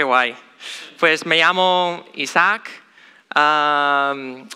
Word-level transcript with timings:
Qué 0.00 0.04
guay. 0.04 0.34
Pues 0.98 1.26
me 1.26 1.36
llamo 1.36 2.06
Isaac, 2.14 2.70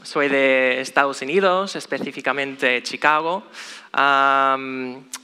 soy 0.03 0.29
de 0.30 0.80
Estados 0.80 1.21
Unidos, 1.21 1.77
específicamente 1.77 2.82
Chicago. 2.82 3.45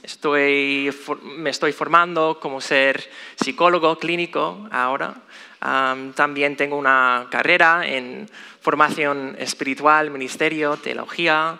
Estoy, 0.03 0.95
me 1.23 1.49
estoy 1.49 1.71
formando 1.71 2.39
como 2.39 2.61
ser 2.61 3.09
psicólogo 3.35 3.97
clínico 3.97 4.69
ahora. 4.71 5.15
Am, 5.59 6.13
también 6.13 6.55
tengo 6.55 6.77
una 6.77 7.25
carrera 7.31 7.81
en 7.83 8.29
formación 8.61 9.35
espiritual, 9.39 10.11
ministerio, 10.11 10.77
teología 10.77 11.57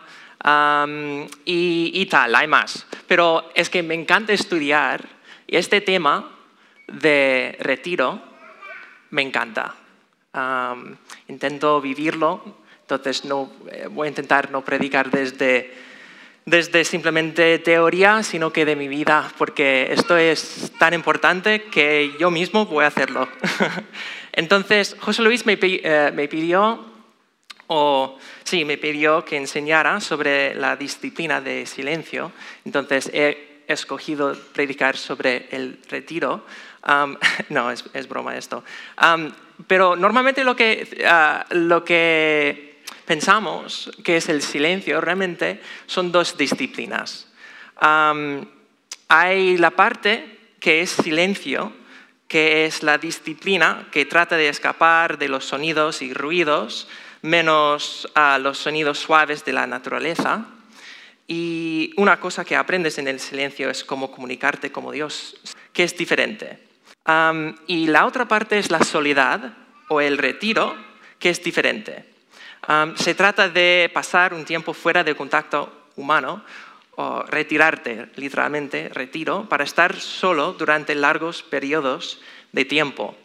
y, 1.46 2.06
tal, 2.12 2.36
hay 2.36 2.46
más. 2.46 2.86
Pero 3.08 3.50
es 3.56 3.72
que 3.72 3.82
me 3.82 3.96
encanta 3.96 4.34
estudiar 4.34 5.04
este 5.48 5.82
tema 5.82 6.30
de 6.86 7.58
retiro 7.60 8.30
me 9.12 9.22
encanta. 9.22 9.76
Intento 11.28 11.80
vivirlo, 11.82 12.42
entonces 12.82 13.26
no, 13.26 13.52
eh, 13.72 13.88
voy 13.90 14.08
a 14.08 14.10
intentar 14.10 14.52
no 14.52 14.64
predicar 14.64 15.12
desde, 15.12 15.74
desde 16.46 16.84
simplemente 16.84 17.60
teoría, 17.60 18.24
sino 18.24 18.52
que 18.52 18.66
de 18.66 18.76
mi 18.76 18.88
vida, 18.88 19.32
porque 19.38 19.88
esto 19.92 20.18
es 20.18 20.72
tan 20.80 20.94
importante 20.94 21.64
que 21.64 22.14
yo 22.20 22.32
mismo 22.32 22.66
voy 22.66 22.84
a 22.86 22.88
hacerlo. 22.88 23.30
entonces, 24.34 24.96
José 25.00 25.22
Luis 25.22 25.46
me, 25.46 25.58
eh, 25.62 26.12
me 26.14 26.28
pidió, 26.28 26.86
o 27.68 28.18
sí, 28.44 28.66
me 28.66 28.78
pidió 28.78 29.24
que 29.24 29.38
enseñara 29.38 30.02
sobre 30.02 30.56
la 30.56 30.76
disciplina 30.76 31.40
de 31.40 31.66
silencio, 31.66 32.32
entonces 32.66 33.10
he 33.14 33.64
escogido 33.68 34.36
predicar 34.54 34.98
sobre 34.98 35.48
el 35.52 35.80
retiro. 35.90 36.46
Am, 36.84 37.18
no, 37.50 37.72
es, 37.72 37.84
es 37.94 38.08
broma 38.08 38.38
esto. 38.38 38.64
Am, 38.98 39.34
pero 39.68 39.96
normalmente 39.96 40.44
lo 40.44 40.56
que, 40.56 41.06
ah, 41.08 41.46
lo 41.52 41.84
que 41.84 42.82
pensamos 43.06 43.92
que 44.04 44.18
es 44.18 44.30
el 44.30 44.42
silencio 44.42 45.02
realmente 45.02 45.62
son 45.86 46.12
dos 46.12 46.38
disciplinas. 46.38 47.28
Am, 47.78 48.48
hay 49.08 49.58
la 49.58 49.72
parte 49.72 50.40
que 50.60 50.82
es 50.82 50.92
silencio, 50.92 51.74
que 52.28 52.66
es 52.66 52.84
la 52.84 52.98
disciplina 52.98 53.90
que 53.92 54.06
trata 54.06 54.38
de 54.38 54.48
escapar 54.48 55.18
de 55.18 55.28
los 55.28 55.46
sonidos 55.46 56.02
y 56.02 56.14
ruidos, 56.14 56.88
menos 57.22 58.08
a 58.16 58.38
los 58.38 58.58
sonidos 58.58 59.00
suaves 59.00 59.44
de 59.44 59.54
la 59.54 59.68
naturaleza. 59.68 60.46
Y 61.28 61.94
una 61.98 62.20
cosa 62.20 62.46
que 62.46 62.56
aprendes 62.56 62.98
en 62.98 63.08
el 63.08 63.20
silencio 63.20 63.70
es 63.70 63.84
cómo 63.84 64.12
comunicarte 64.12 64.72
como 64.72 64.92
Dios, 64.92 65.36
que 65.74 65.84
es 65.84 65.98
diferente. 65.98 66.71
Am, 67.06 67.56
y 67.68 67.88
la 67.88 68.06
otra 68.06 68.28
parte 68.28 68.60
es 68.60 68.70
la 68.70 68.84
soledad 68.84 69.54
o 69.90 70.02
el 70.02 70.18
retiro, 70.18 70.76
que 71.20 71.30
es 71.30 71.44
diferente. 71.44 72.06
Am, 72.64 72.96
se 72.96 73.16
trata 73.16 73.50
de 73.50 73.90
pasar 73.94 74.34
un 74.34 74.46
tiempo 74.46 74.74
fuera 74.74 75.04
de 75.04 75.16
contacto 75.16 75.88
humano 75.96 76.44
o 76.96 77.24
retirarte, 77.24 78.10
literalmente, 78.16 78.90
retiro, 78.90 79.48
para 79.50 79.64
estar 79.64 80.00
solo 80.00 80.54
durante 80.54 80.94
largos 80.94 81.42
periodos 81.42 82.22
de 82.52 82.66
tiempo. 82.66 83.16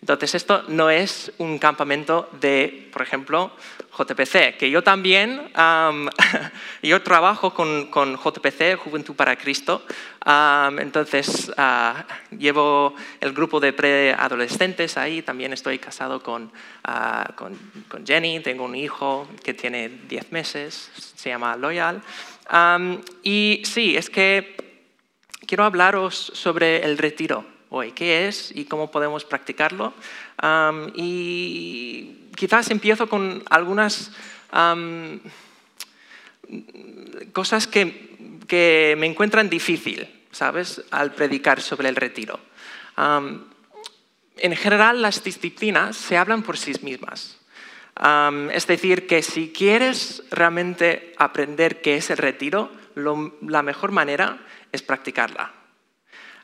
Entonces, 0.00 0.34
esto 0.34 0.64
no 0.68 0.88
es 0.88 1.30
un 1.36 1.58
campamento 1.58 2.30
de, 2.40 2.88
por 2.90 3.02
ejemplo, 3.02 3.52
JPC, 3.98 4.56
que 4.56 4.70
yo 4.70 4.82
también, 4.82 5.50
am, 5.52 6.08
yo 6.82 7.02
trabajo 7.02 7.52
con, 7.52 7.90
con 7.90 8.16
JPC, 8.16 8.78
Juventud 8.78 9.14
para 9.14 9.36
Cristo, 9.36 9.84
am, 10.20 10.78
entonces 10.78 11.52
ah, 11.58 12.06
llevo 12.30 12.94
el 13.20 13.34
grupo 13.34 13.60
de 13.60 13.74
preadolescentes 13.74 14.96
ahí, 14.96 15.20
también 15.20 15.52
estoy 15.52 15.78
casado 15.78 16.22
con, 16.22 16.50
ah, 16.84 17.34
con, 17.36 17.58
con 17.88 18.06
Jenny, 18.06 18.40
tengo 18.40 18.64
un 18.64 18.76
hijo 18.76 19.28
que 19.44 19.52
tiene 19.52 19.88
10 20.08 20.32
meses, 20.32 20.90
se 21.14 21.28
llama 21.28 21.56
Loyal, 21.56 22.02
Am, 22.52 23.00
y 23.22 23.62
sí, 23.64 23.96
es 23.96 24.10
que 24.10 24.56
quiero 25.46 25.62
hablaros 25.62 26.32
sobre 26.34 26.84
el 26.84 26.98
retiro 26.98 27.59
qué 27.94 28.26
es 28.28 28.52
y 28.54 28.64
cómo 28.64 28.90
podemos 28.90 29.24
practicarlo. 29.24 29.94
Y 30.94 32.16
quizás 32.36 32.70
empiezo 32.70 33.08
con 33.08 33.42
algunas 33.48 34.10
cosas 37.32 37.66
que, 37.66 38.10
me 38.98 39.06
encuentran 39.06 39.48
difícil, 39.48 40.08
¿sabes?, 40.32 40.82
al 40.90 41.12
predicar 41.12 41.60
sobre 41.60 41.88
el 41.88 41.96
retiro. 41.96 42.40
En 42.96 44.56
general, 44.56 45.02
las 45.02 45.22
disciplinas 45.22 45.96
se 45.96 46.16
hablan 46.16 46.42
por 46.42 46.58
sí 46.58 46.72
mismas. 46.82 47.38
Es 48.52 48.66
decir, 48.66 49.06
que 49.06 49.22
si 49.22 49.52
quieres 49.52 50.24
realmente 50.30 51.12
aprender 51.18 51.80
qué 51.80 51.96
es 51.96 52.10
el 52.10 52.16
retiro, 52.16 52.72
la 52.96 53.62
mejor 53.62 53.92
manera 53.92 54.38
es 54.72 54.82
practicarla. 54.82 55.59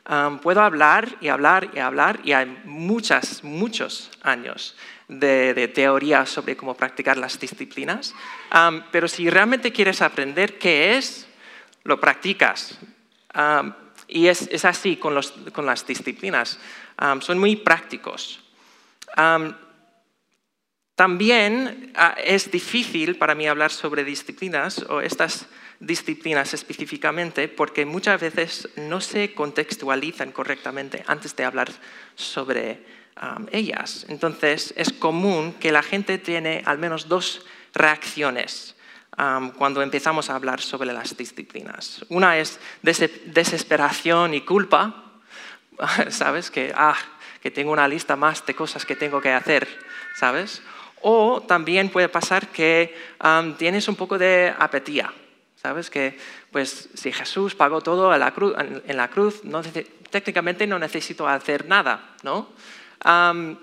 Am, 0.09 0.39
puedo 0.39 0.61
hablar 0.61 1.17
y 1.19 1.27
hablar 1.27 1.69
y 1.73 1.79
hablar 1.79 2.21
y 2.23 2.31
hay 2.31 2.45
muchas, 2.63 3.43
muchos 3.43 4.09
años 4.21 4.75
de, 5.09 5.53
de 5.53 5.67
teoría 5.67 6.25
sobre 6.25 6.55
cómo 6.55 6.75
practicar 6.75 7.17
las 7.17 7.37
disciplinas, 7.39 8.15
Am, 8.49 8.83
pero 8.91 9.07
si 9.09 9.29
realmente 9.29 9.73
quieres 9.73 10.01
aprender 10.01 10.57
qué 10.57 10.97
es, 10.97 11.27
lo 11.83 11.99
practicas. 11.99 12.77
Am, 13.33 13.75
y 14.07 14.27
es, 14.27 14.47
es 14.49 14.63
así 14.63 14.95
con, 14.95 15.13
los- 15.13 15.33
con 15.51 15.65
las 15.65 15.85
disciplinas. 15.85 16.57
Son 17.19 17.37
muy 17.37 17.57
prácticos. 17.57 18.39
Am, 19.17 19.53
también 20.95 21.91
ah, 21.95 22.15
es 22.23 22.49
difícil 22.49 23.17
para 23.17 23.35
mí 23.35 23.47
hablar 23.47 23.71
sobre 23.71 24.03
disciplinas 24.03 24.79
o 24.89 25.01
estas 25.01 25.47
disciplinas 25.79 26.53
específicamente 26.53 27.47
porque 27.47 27.85
muchas 27.85 28.19
veces 28.19 28.69
no 28.77 28.99
se 29.01 29.33
contextualizan 29.33 30.31
correctamente 30.31 31.03
antes 31.07 31.35
de 31.35 31.43
hablar 31.45 31.69
sobre 32.15 32.83
am, 33.15 33.47
ellas. 33.51 34.05
Entonces 34.09 34.73
es 34.77 34.91
común 34.91 35.53
que 35.53 35.71
la 35.71 35.83
gente 35.83 36.17
tiene 36.17 36.63
al 36.65 36.77
menos 36.79 37.07
dos 37.07 37.45
reacciones 37.73 38.75
am, 39.15 39.51
cuando 39.51 39.81
empezamos 39.81 40.29
a 40.29 40.35
hablar 40.35 40.61
sobre 40.61 40.91
las 40.93 41.15
disciplinas. 41.15 42.03
Una 42.09 42.37
es 42.37 42.59
des- 42.81 43.11
desesperación 43.33 44.33
y 44.33 44.41
culpa, 44.41 45.03
¿sabes? 46.09 46.49
Que, 46.51 46.73
ah, 46.75 46.97
que 47.41 47.51
tengo 47.51 47.71
una 47.71 47.87
lista 47.87 48.15
más 48.15 48.43
de 48.45 48.55
cosas 48.55 48.85
que 48.85 48.95
tengo 48.95 49.21
que 49.21 49.31
hacer, 49.31 49.67
¿sabes? 50.15 50.61
O 51.01 51.41
también 51.47 51.89
puede 51.89 52.09
pasar 52.09 52.47
que 52.47 52.95
am, 53.19 53.55
tienes 53.57 53.87
un 53.87 53.95
poco 53.95 54.17
de 54.17 54.53
apetía, 54.57 55.13
¿sabes? 55.67 55.89
Que 55.89 56.17
pues 56.49 56.87
si 56.93 57.11
Jesús 57.11 57.53
pagó 57.53 57.81
todo 57.81 58.13
en 58.13 58.21
la 58.21 58.31
cruz, 58.31 58.53
en 58.57 58.95
la 58.95 59.09
cruz 59.09 59.43
no 59.43 59.61
técnicamente 60.09 60.65
no 60.65 60.79
necesito 60.79 61.27
hacer 61.27 61.65
nada, 61.67 62.15
¿no? 62.23 62.47
Am, 63.01 63.57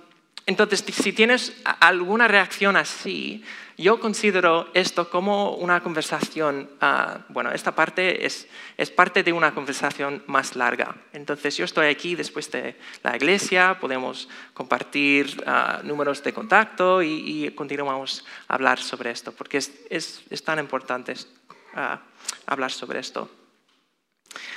entonces, 0.46 0.84
si 0.92 1.14
tienes 1.14 1.54
alguna 1.80 2.28
reacción 2.28 2.76
así, 2.76 3.42
yo 3.78 3.98
considero 3.98 4.68
esto 4.74 5.08
como 5.08 5.52
una 5.56 5.82
conversación, 5.82 6.68
ah, 6.82 7.20
bueno, 7.30 7.50
esta 7.50 7.72
parte 7.74 8.26
es, 8.26 8.46
es 8.76 8.90
parte 8.90 9.22
de 9.22 9.32
una 9.32 9.54
conversación 9.54 10.22
más 10.26 10.54
larga. 10.54 10.96
Entonces, 11.14 11.56
yo 11.56 11.64
estoy 11.64 11.86
aquí 11.86 12.14
después 12.14 12.50
de 12.50 12.76
la 13.02 13.16
iglesia, 13.16 13.78
podemos 13.80 14.28
compartir 14.52 15.42
ah, 15.46 15.80
números 15.82 16.22
de 16.22 16.34
contacto 16.34 17.00
y, 17.02 17.46
y 17.46 17.50
continuamos 17.52 18.26
a 18.46 18.54
hablar 18.56 18.78
sobre 18.78 19.10
esto, 19.12 19.32
porque 19.32 19.56
es, 19.56 19.72
es- 19.88 20.20
es 20.28 20.44
tan 20.44 20.58
importante 20.58 21.14
hablar 22.46 22.72
sobre 22.72 23.00
esto. 23.00 23.30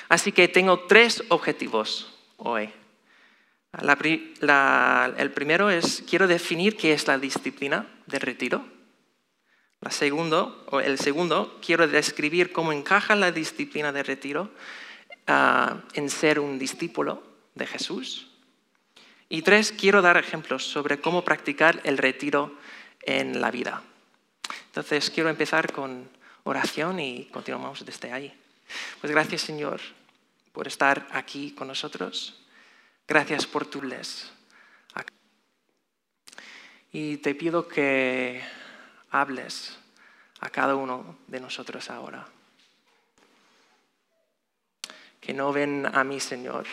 Así 0.10 0.32
que 0.32 0.48
tengo 0.48 0.80
tres 0.88 1.24
objetivos 1.30 2.14
hoy. 2.38 2.70
El 3.74 5.32
primero 5.34 5.70
es, 5.70 6.04
quiero 6.10 6.28
definir 6.28 6.78
qué 6.78 6.94
es 6.94 7.08
la 7.08 7.20
disciplina 7.20 7.88
de 8.06 8.20
retiro. 8.20 8.66
El 9.82 9.92
segundo, 10.98 11.60
quiero 11.64 11.88
describir 11.88 12.52
cómo 12.52 12.72
encaja 12.72 13.16
la 13.16 13.32
disciplina 13.32 13.92
de 13.92 14.04
retiro 14.04 14.50
ah, 15.28 15.82
en 15.94 16.10
ser 16.10 16.40
un 16.40 16.58
discípulo 16.58 17.22
de 17.54 17.68
Jesús. 17.68 18.28
Y 19.30 19.42
tres, 19.42 19.72
quiero 19.72 20.02
dar 20.02 20.18
ejemplos 20.18 20.64
sobre 20.64 21.00
cómo 21.00 21.24
practicar 21.24 21.82
el 21.84 21.98
retiro 21.98 22.58
en 23.02 23.42
la 23.42 23.52
vida. 23.52 23.84
Entonces, 24.68 25.10
quiero 25.10 25.30
empezar 25.30 25.72
con 25.74 26.10
oración 26.48 27.00
y 27.00 27.26
continuamos 27.26 27.86
desde 27.86 28.12
ahí. 28.12 28.34
Pues 29.02 29.12
gracias, 29.12 29.42
Señor, 29.42 29.82
por 30.54 30.68
estar 30.68 31.08
aquí 31.12 31.52
con 31.52 31.68
nosotros. 31.68 32.40
Gracias 33.08 33.46
por 33.46 33.66
tu 33.66 33.82
les. 33.82 34.32
Y 36.92 37.18
te 37.18 37.36
pido 37.36 37.68
que 37.68 38.42
hables 39.12 39.78
a 40.40 40.50
cada 40.50 40.76
uno 40.76 41.20
de 41.28 41.40
nosotros 41.40 41.90
ahora. 41.90 42.28
Que 45.20 45.34
no 45.34 45.52
ven 45.52 45.86
a 45.86 46.04
mí, 46.04 46.20
Señor, 46.20 46.66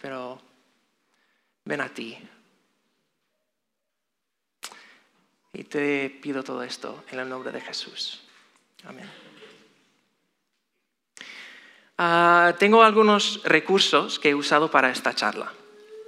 pero 0.00 0.40
ven 1.64 1.80
a 1.82 1.88
ti. 1.90 2.18
Y 5.52 5.64
te 5.64 6.10
pido 6.10 6.42
todo 6.42 6.62
esto 6.62 7.04
en 7.10 7.20
el 7.20 7.28
nombre 7.28 7.52
de 7.52 7.60
Jesús. 7.60 8.25
Amén. 8.84 9.10
Ah, 11.98 12.54
tengo 12.58 12.82
algunos 12.82 13.40
recursos 13.44 14.18
que 14.18 14.30
he 14.30 14.34
usado 14.34 14.70
para 14.70 14.90
esta 14.90 15.14
charla. 15.14 15.52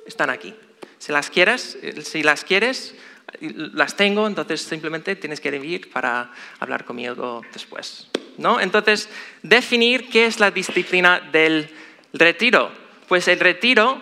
Están 0.06 0.30
aquí. 0.30 0.54
Si 0.98 1.12
las 1.12 1.30
quieres, 1.30 1.78
si 2.02 2.22
las 2.22 2.44
quieres, 2.44 2.94
las 3.40 3.96
tengo, 3.96 4.26
entonces 4.26 4.60
simplemente 4.60 5.16
tienes 5.16 5.40
que 5.40 5.50
venir 5.50 5.90
para 5.90 6.32
hablar 6.60 6.84
conmigo 6.84 7.42
después. 7.52 8.08
¿no? 8.36 8.60
Entonces, 8.60 9.08
definir 9.42 10.08
qué 10.08 10.26
es 10.26 10.40
la 10.40 10.50
disciplina 10.50 11.20
del 11.20 11.70
retiro. 12.12 12.70
Pues 13.06 13.28
el 13.28 13.40
retiro 13.40 14.00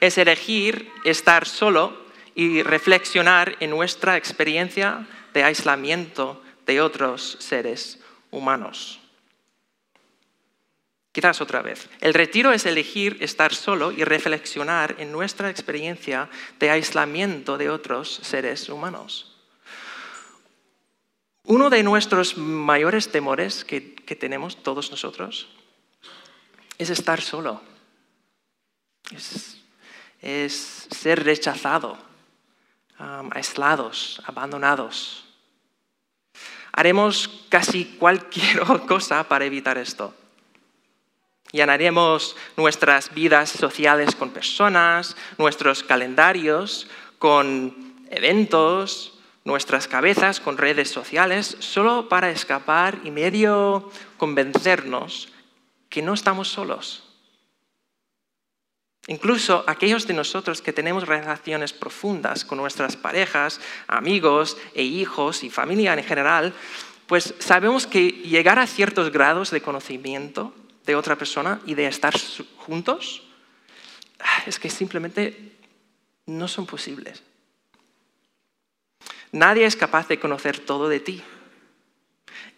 es 0.00 0.18
elegir 0.18 0.90
estar 1.04 1.46
solo 1.46 2.06
y 2.34 2.62
reflexionar 2.62 3.56
en 3.60 3.70
nuestra 3.70 4.16
experiencia 4.16 5.06
de 5.34 5.42
aislamiento 5.42 6.42
de 6.68 6.82
otros 6.82 7.38
seres 7.40 7.98
humanos. 8.30 9.00
Quizás 11.12 11.40
otra 11.40 11.62
vez. 11.62 11.88
El 12.00 12.12
retiro 12.12 12.52
es 12.52 12.66
elegir 12.66 13.16
estar 13.20 13.54
solo 13.54 13.90
y 13.90 14.04
reflexionar 14.04 14.94
en 14.98 15.10
nuestra 15.10 15.48
experiencia 15.48 16.28
de 16.60 16.70
aislamiento 16.70 17.56
de 17.56 17.70
otros 17.70 18.20
seres 18.22 18.68
humanos. 18.68 19.34
Uno 21.44 21.70
de 21.70 21.82
nuestros 21.82 22.36
mayores 22.36 23.10
temores 23.10 23.64
que, 23.64 23.80
tenemos 24.20 24.62
todos 24.62 24.90
nosotros 24.90 25.48
es 26.76 26.90
estar 26.90 27.22
solo, 27.22 27.62
es, 29.10 29.56
ser 30.90 31.24
rechazado, 31.24 31.96
aislados, 32.98 34.20
abandonados. 34.26 35.27
Haremos 36.78 37.28
casi 37.48 37.96
cualquier 37.98 38.60
cosa 38.86 39.24
para 39.24 39.44
evitar 39.44 39.78
esto. 39.78 40.14
Llenaremos 41.50 42.36
nuestras 42.56 43.12
vidas 43.12 43.50
sociales 43.50 44.14
con 44.14 44.30
personas, 44.30 45.16
nuestros 45.38 45.82
calendarios 45.82 46.86
con 47.18 48.06
eventos, 48.10 49.18
nuestras 49.44 49.88
cabezas 49.88 50.38
con 50.38 50.56
redes 50.56 50.88
sociales, 50.88 51.56
solo 51.58 52.08
para 52.08 52.30
escapar 52.30 53.00
y 53.02 53.10
medio 53.10 53.90
convencernos 54.16 55.30
que 55.88 56.00
no 56.00 56.14
estamos 56.14 56.46
solos. 56.46 57.07
Incluso 59.08 59.64
aquellos 59.66 60.06
de 60.06 60.12
nosotros 60.12 60.60
que 60.60 60.74
tenemos 60.74 61.08
relaciones 61.08 61.72
profundas 61.72 62.44
con 62.44 62.58
nuestras 62.58 62.94
parejas, 62.94 63.58
amigos 63.86 64.58
e 64.74 64.82
hijos 64.82 65.42
y 65.44 65.50
familia 65.50 65.94
en 65.94 66.04
general, 66.04 66.52
pues 67.06 67.34
sabemos 67.38 67.86
que 67.86 68.10
llegar 68.10 68.58
a 68.58 68.66
ciertos 68.66 69.10
grados 69.10 69.50
de 69.50 69.62
conocimiento 69.62 70.54
de 70.84 70.94
otra 70.94 71.16
persona 71.16 71.60
y 71.64 71.74
de 71.74 71.86
estar 71.86 72.14
juntos, 72.58 73.22
es 74.46 74.58
que 74.58 74.68
simplemente 74.68 75.56
no 76.26 76.46
son 76.46 76.66
posibles. 76.66 77.22
Nadie 79.32 79.64
es 79.64 79.76
capaz 79.76 80.06
de 80.08 80.20
conocer 80.20 80.58
todo 80.58 80.88
de 80.90 81.00
ti. 81.00 81.22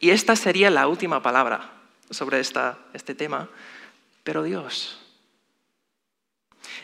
Y 0.01 0.11
esta 0.11 0.35
sería 0.35 0.69
la 0.71 0.89
última 0.89 1.23
palabra 1.23 1.71
sobre 2.11 2.41
este 2.41 3.15
tema, 3.15 3.49
pero 4.25 4.43
Dios. 4.43 5.00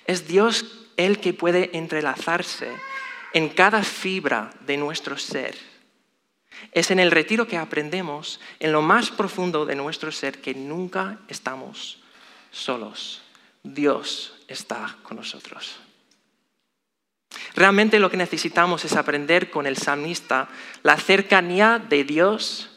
Es 0.06 0.28
Dios 0.28 0.86
el 0.96 1.20
que 1.20 1.34
puede 1.34 1.76
entrelazarse 1.76 2.70
en 3.32 3.48
cada 3.48 3.82
fibra 3.82 4.50
de 4.66 4.76
nuestro 4.76 5.18
ser 5.18 5.56
es 6.72 6.90
en 6.90 6.98
el 6.98 7.10
retiro 7.10 7.46
que 7.46 7.56
aprendemos, 7.56 8.40
en 8.60 8.72
lo 8.72 8.82
más 8.82 9.10
profundo 9.10 9.66
de 9.66 9.74
nuestro 9.74 10.12
ser, 10.12 10.40
que 10.40 10.54
nunca 10.54 11.18
estamos 11.28 11.98
solos. 12.50 13.22
Dios 13.62 14.34
está 14.48 14.96
con 15.02 15.16
nosotros. 15.16 15.76
Realmente 17.54 17.98
lo 17.98 18.10
que 18.10 18.16
necesitamos 18.16 18.84
es 18.84 18.94
aprender 18.94 19.50
con 19.50 19.66
el 19.66 19.76
salmista, 19.76 20.48
la 20.82 20.96
cercanía 20.96 21.78
de 21.78 22.04
Dios 22.04 22.70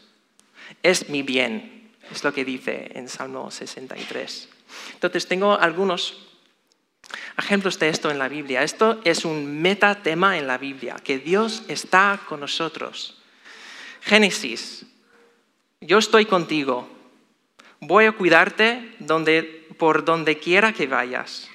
es 0.84 1.10
mi 1.10 1.22
bien, 1.22 1.92
es 2.12 2.24
lo 2.24 2.34
que 2.34 2.46
dice 2.46 2.92
en 2.96 3.10
Salmo 3.10 3.52
63. 3.52 4.50
Entonces 4.94 5.28
tengo 5.28 5.60
algunos 5.60 6.29
ejemplos 7.40 7.80
de 7.80 7.90
esto 7.90 8.12
en 8.12 8.20
la 8.20 8.28
Biblia. 8.28 8.64
Esto 8.64 9.02
es 9.04 9.26
un 9.26 9.62
metatema 9.62 10.38
en 10.38 10.48
la 10.48 10.58
Biblia, 10.58 10.96
que 11.04 11.20
Dios 11.20 11.64
está 11.68 12.20
con 12.28 12.40
nosotros. 12.40 13.18
Génesis, 14.02 14.86
yo 15.82 15.98
estoy 15.98 16.26
contigo, 16.26 16.90
voy 17.80 18.06
a 18.06 18.12
cuidarte 18.12 18.96
por 19.78 20.06
donde 20.06 20.40
quiera 20.40 20.74
que 20.74 20.88
vayas. 20.88 21.50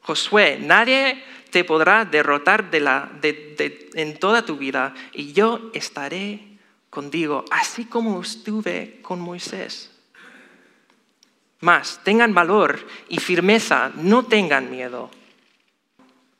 Josué, 0.00 0.58
nadie 0.60 1.22
te 1.50 1.64
podrá 1.64 2.04
derrotar 2.04 2.70
en 2.72 4.18
toda 4.18 4.44
tu 4.44 4.56
vida 4.56 4.94
y 5.12 5.32
yo 5.32 5.70
estaré 5.74 6.58
contigo, 6.90 7.44
así 7.50 7.86
como 7.86 8.20
estuve 8.20 9.00
con 9.02 9.20
Moisés. 9.20 9.95
Más, 11.66 12.00
tengan 12.04 12.32
valor 12.32 12.78
y 13.08 13.18
firmeza, 13.18 13.90
no 13.96 14.24
tengan 14.24 14.70
miedo, 14.70 15.10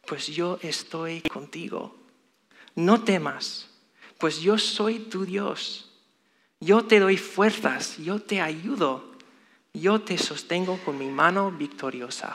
pues 0.07 0.29
yo 0.29 0.59
estoy 0.63 1.21
contigo. 1.23 1.97
No 2.77 3.03
temas 3.03 3.67
pues 4.19 4.41
yo 4.41 4.59
soy 4.59 4.99
tu 4.99 5.25
Dios. 5.25 5.91
Yo 6.61 6.85
te 6.85 7.01
doy 7.01 7.17
fuerzas, 7.17 7.99
yo 7.99 8.21
te 8.21 8.41
ayudo, 8.41 9.13
yo 9.75 10.01
te 10.01 10.17
sostengo 10.17 10.79
con 10.85 10.99
mi 10.99 11.09
mano 11.09 11.51
victoriosa. 11.51 12.35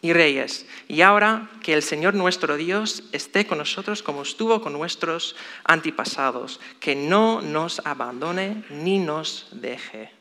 Y 0.00 0.12
reyes, 0.12 0.66
y 0.86 1.00
ahora 1.00 1.50
que 1.62 1.72
el 1.72 1.82
Señor 1.82 2.14
nuestro 2.14 2.56
Dios 2.56 3.04
esté 3.12 3.46
con 3.46 3.58
nosotros 3.58 4.02
como 4.02 4.22
estuvo 4.22 4.60
con 4.60 4.74
nuestros 4.74 5.34
antepasados, 5.64 6.60
que 6.78 6.94
no 6.94 7.40
nos 7.40 7.80
abandone 7.86 8.64
ni 8.68 8.98
nos 8.98 9.48
deje. 9.50 10.12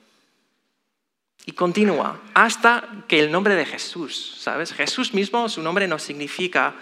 Y 1.45 1.51
continúa 1.51 2.21
hasta 2.33 3.03
que 3.07 3.19
el 3.19 3.31
nombre 3.31 3.55
de 3.55 3.65
Jesús, 3.65 4.37
¿sabes? 4.39 4.73
Jesús 4.73 5.13
mismo, 5.13 5.49
su 5.49 5.61
nombre 5.61 5.87
no 5.87 5.99
significa 5.99 6.75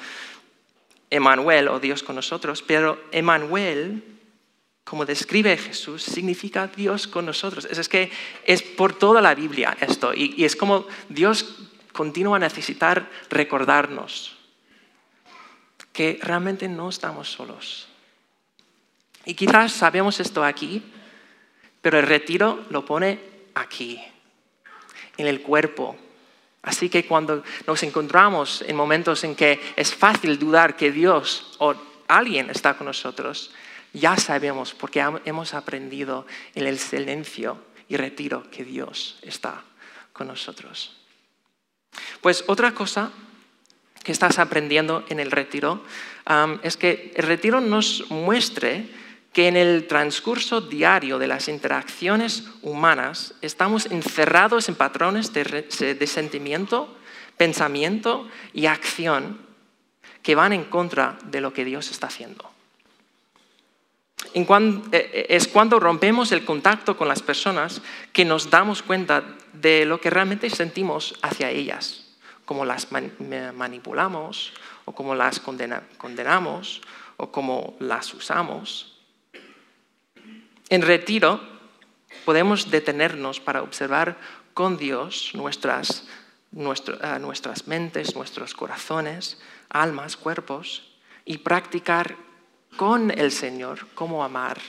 Emanuel 1.09 1.67
o 1.67 1.79
Dios 1.79 2.03
con 2.03 2.15
nosotros, 2.15 2.61
pero 2.61 3.01
Emanuel, 3.11 4.03
como 4.83 5.05
describe 5.05 5.57
Jesús, 5.57 6.03
significa 6.03 6.67
Dios 6.67 7.07
con 7.07 7.25
nosotros. 7.25 7.65
Es, 7.65 7.89
que 7.89 8.11
es 8.45 8.61
por 8.61 8.93
toda 8.93 9.19
la 9.21 9.33
Biblia 9.33 9.75
esto 9.81 10.13
y, 10.13 10.35
y 10.37 10.45
es 10.45 10.55
como 10.55 10.85
Dios 11.09 11.55
continúa 11.91 12.37
a 12.37 12.39
necesitar 12.39 13.09
recordarnos 13.29 14.37
que 15.91 16.19
realmente 16.21 16.67
no 16.67 16.89
estamos 16.89 17.31
solos. 17.31 17.87
Y 19.25 19.33
quizás 19.33 19.71
sabemos 19.71 20.19
esto 20.19 20.43
aquí, 20.43 20.83
pero 21.81 21.99
el 21.99 22.07
retiro 22.07 22.63
lo 22.69 22.85
pone 22.85 23.19
aquí, 23.53 24.01
en 25.17 25.27
el 25.27 25.41
cuerpo, 25.41 25.97
Así 26.63 26.89
que 26.89 27.07
cuando 27.07 27.43
nos 27.65 27.81
encontramos 27.81 28.63
en 28.67 28.75
momentos 28.75 29.23
en 29.23 29.35
que 29.35 29.59
es 29.75 29.93
fácil 29.95 30.37
dudar 30.37 30.75
que 30.75 30.91
Dios 30.91 31.55
o 31.57 31.73
alguien 32.07 32.49
está 32.51 32.75
con 32.75 32.85
nosotros, 32.85 33.51
ya 33.93 34.15
sabemos 34.17 34.73
porque 34.73 35.03
hemos 35.25 35.53
aprendido 35.53 36.27
en 36.53 36.67
el 36.67 36.77
silencio 36.77 37.57
y 37.89 37.97
retiro 37.97 38.49
que 38.51 38.63
Dios 38.63 39.17
está 39.23 39.63
con 40.13 40.27
nosotros. 40.27 40.95
Pues 42.21 42.43
otra 42.47 42.73
cosa 42.73 43.11
que 44.03 44.11
estás 44.11 44.37
aprendiendo 44.37 45.03
en 45.09 45.19
el 45.19 45.31
retiro 45.31 45.83
es 46.61 46.77
que 46.77 47.11
el 47.15 47.23
retiro 47.23 47.59
nos 47.59 48.09
muestre 48.11 48.87
que 49.33 49.47
en 49.47 49.55
el 49.55 49.87
transcurso 49.87 50.61
diario 50.61 51.17
de 51.17 51.27
las 51.27 51.47
interacciones 51.47 52.43
humanas 52.61 53.33
estamos 53.41 53.85
encerrados 53.85 54.67
en 54.67 54.75
patrones 54.75 55.31
de, 55.33 56.07
sentimiento, 56.07 56.93
pensamiento 57.37 58.27
y 58.53 58.65
acción 58.65 59.39
que 60.21 60.35
van 60.35 60.53
en 60.53 60.65
contra 60.65 61.17
de 61.25 61.41
lo 61.41 61.53
que 61.53 61.63
Dios 61.63 61.91
está 61.91 62.07
haciendo. 62.07 62.49
Eh, 64.33 64.45
eh, 64.91 65.25
es 65.29 65.47
cuando 65.47 65.79
rompemos 65.79 66.31
el 66.31 66.45
contacto 66.45 66.95
con 66.95 67.07
las 67.07 67.21
personas 67.21 67.81
que 68.13 68.25
nos 68.25 68.49
damos 68.49 68.83
cuenta 68.83 69.23
de 69.53 69.85
lo 69.85 69.99
que 69.99 70.09
realmente 70.09 70.49
sentimos 70.49 71.15
hacia 71.21 71.49
ellas, 71.49 72.15
como 72.45 72.65
las 72.65 72.89
manipulamos 72.91 74.53
o 74.85 74.93
como 74.93 75.15
las 75.15 75.39
condenamos 75.39 76.81
o 77.17 77.31
como 77.31 77.75
las 77.79 78.13
usamos. 78.13 78.90
En 80.71 80.81
retiro 80.81 81.41
podemos 82.23 82.71
detenernos 82.71 83.41
para 83.41 83.61
observar 83.61 84.15
con 84.53 84.77
Dios 84.77 85.31
nuestras 85.33 86.07
nuestras 86.51 87.67
mentes, 87.67 88.15
nuestros 88.15 88.53
corazones, 88.53 89.39
almas, 89.69 90.17
cuerpos, 90.17 90.83
y 91.23 91.39
practicar 91.39 92.15
con 92.77 93.11
el 93.11 93.31
Señor 93.31 93.87
cómo 93.95 94.23
amar 94.23 94.59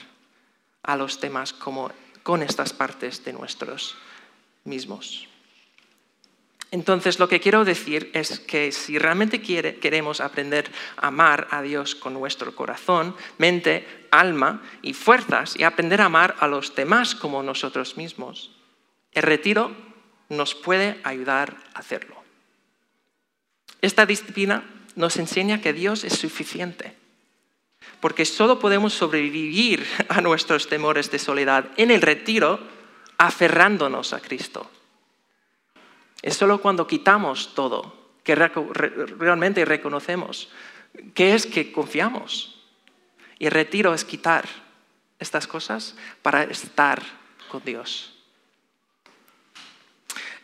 a 0.83 0.95
los 0.95 1.19
demás 1.19 1.53
como, 1.53 1.91
con 2.21 2.41
estas 2.41 2.73
partes 2.73 3.23
de 3.23 3.33
nuestros 3.33 3.95
mismos. 4.63 5.27
Entonces, 6.73 7.19
lo 7.19 7.29
que 7.29 7.39
quiero 7.39 7.65
decir 7.65 8.09
es 8.15 8.39
que 8.39 8.71
si 8.71 8.97
realmente 8.97 9.43
queremos 9.43 10.19
aprender 10.19 10.71
a 10.97 11.09
amar 11.09 11.47
a 11.51 11.61
Dios 11.61 11.93
con 11.93 12.15
nuestro 12.15 12.55
corazón, 12.55 13.15
mente, 13.37 14.07
alma 14.09 14.63
y 14.81 14.93
fuerzas 14.93 15.53
y 15.55 15.65
aprender 15.65 16.01
a 16.01 16.05
amar 16.05 16.35
a 16.39 16.47
los 16.47 16.73
demás 16.73 17.13
como 17.13 17.43
nosotros 17.43 17.95
mismos, 17.95 18.49
el 19.11 19.21
retiro 19.21 19.71
nos 20.29 20.55
puede 20.55 20.99
ayudar 21.03 21.57
a 21.75 21.79
hacerlo. 21.79 22.15
Esta 23.83 24.07
disciplina 24.07 24.63
nos 24.95 25.17
enseña 25.17 25.61
que 25.61 25.73
Dios 25.73 26.03
es 26.03 26.13
suficiente, 26.13 26.97
porque 27.99 28.25
solo 28.25 28.57
podemos 28.57 28.95
sobrevivir 28.95 29.85
a 30.09 30.21
nuestros 30.21 30.67
temores 30.67 31.11
de 31.11 31.19
soledad 31.19 31.69
en 31.77 31.91
el 31.91 32.01
retiro 32.01 32.59
aferrándonos 33.19 34.11
a 34.13 34.21
Cristo. 34.21 34.71
Es 36.23 36.35
solo 36.35 36.59
cuando 36.59 36.87
quitamos 36.87 37.53
todo 37.53 38.01
que 38.23 38.33
realmente 38.33 39.65
reconocemos 39.65 40.49
que 41.13 41.35
es 41.35 41.45
que 41.45 41.71
confiamos. 41.71 42.55
Y 43.39 43.49
retiro 43.49 43.93
es 43.93 44.05
quitar 44.05 44.47
estas 45.19 45.47
cosas 45.47 45.95
para 46.21 46.43
estar 46.43 47.01
con 47.49 47.63
Dios. 47.63 48.13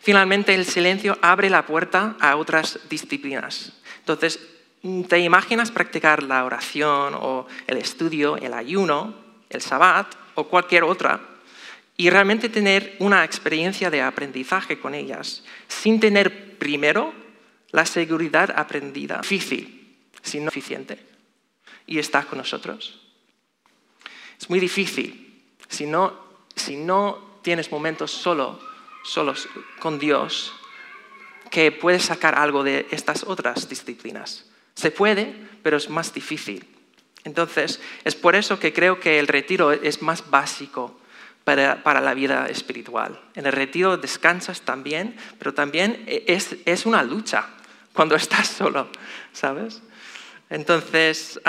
Finalmente, 0.01 0.53
el 0.53 0.65
silencio 0.65 1.17
abre 1.21 1.49
la 1.49 1.65
puerta 1.65 2.15
a 2.19 2.35
otras 2.35 2.79
disciplinas. 2.89 3.73
Entonces, 3.99 4.39
¿te 5.07 5.19
imaginas 5.19 5.71
practicar 5.71 6.23
la 6.23 6.43
oración 6.45 7.15
o 7.15 7.47
el 7.67 7.77
estudio, 7.77 8.37
el 8.37 8.53
ayuno, 8.53 9.13
el 9.49 9.61
sabbat 9.61 10.13
o 10.35 10.45
cualquier 10.45 10.83
otra 10.83 11.21
y 11.99 12.09
realmente 12.09 12.47
tener 12.47 12.95
una 12.99 13.25
experiencia 13.25 13.89
de 13.89 14.01
aprendizaje 14.01 14.79
con 14.79 14.95
ellas 14.95 15.43
sin 15.67 15.99
tener 15.99 16.57
primero 16.57 17.13
la 17.71 17.85
seguridad 17.85 18.53
aprendida? 18.55 19.19
Difícil, 19.19 19.97
si 20.21 20.39
no 20.39 20.47
eficiente. 20.47 20.97
Y 21.85 21.99
está 21.99 22.23
con 22.23 22.37
nosotros. 22.37 23.01
Es 24.39 24.49
muy 24.49 24.61
difícil 24.61 25.43
si 25.67 25.87
no, 25.87 26.13
si 26.55 26.77
no 26.77 27.41
tienes 27.41 27.69
momentos 27.69 28.11
solo 28.11 28.61
solos 29.03 29.49
con 29.79 29.99
Dios 29.99 30.53
que 31.51 31.73
puedes 31.73 32.03
sacar 32.03 32.35
algo 32.35 32.63
de 32.63 32.87
estas 32.91 33.23
otras 33.23 33.67
disciplinas. 33.67 34.45
Se 34.73 34.91
puede, 34.91 35.35
pero 35.63 35.75
es 35.75 35.89
más 35.89 36.13
difícil. 36.13 36.65
Entonces, 37.25 37.81
es 38.05 38.15
por 38.15 38.37
eso 38.37 38.57
que 38.57 38.71
creo 38.71 39.01
que 39.01 39.19
el 39.19 39.27
retiro 39.27 39.73
es 39.73 40.01
más 40.01 40.29
básico 40.29 40.95
para, 41.55 42.01
la 42.01 42.13
vida 42.13 42.47
espiritual. 42.47 43.19
En 43.35 43.45
el 43.45 43.51
retiro 43.51 43.97
descansas 43.97 44.61
también, 44.61 45.15
pero 45.37 45.53
también 45.53 46.03
es, 46.07 46.55
es 46.65 46.85
una 46.85 47.03
lucha 47.03 47.47
cuando 47.93 48.15
estás 48.17 48.47
solo, 48.47 48.89
¿sabes? 49.33 49.81
Entonces, 50.49 51.39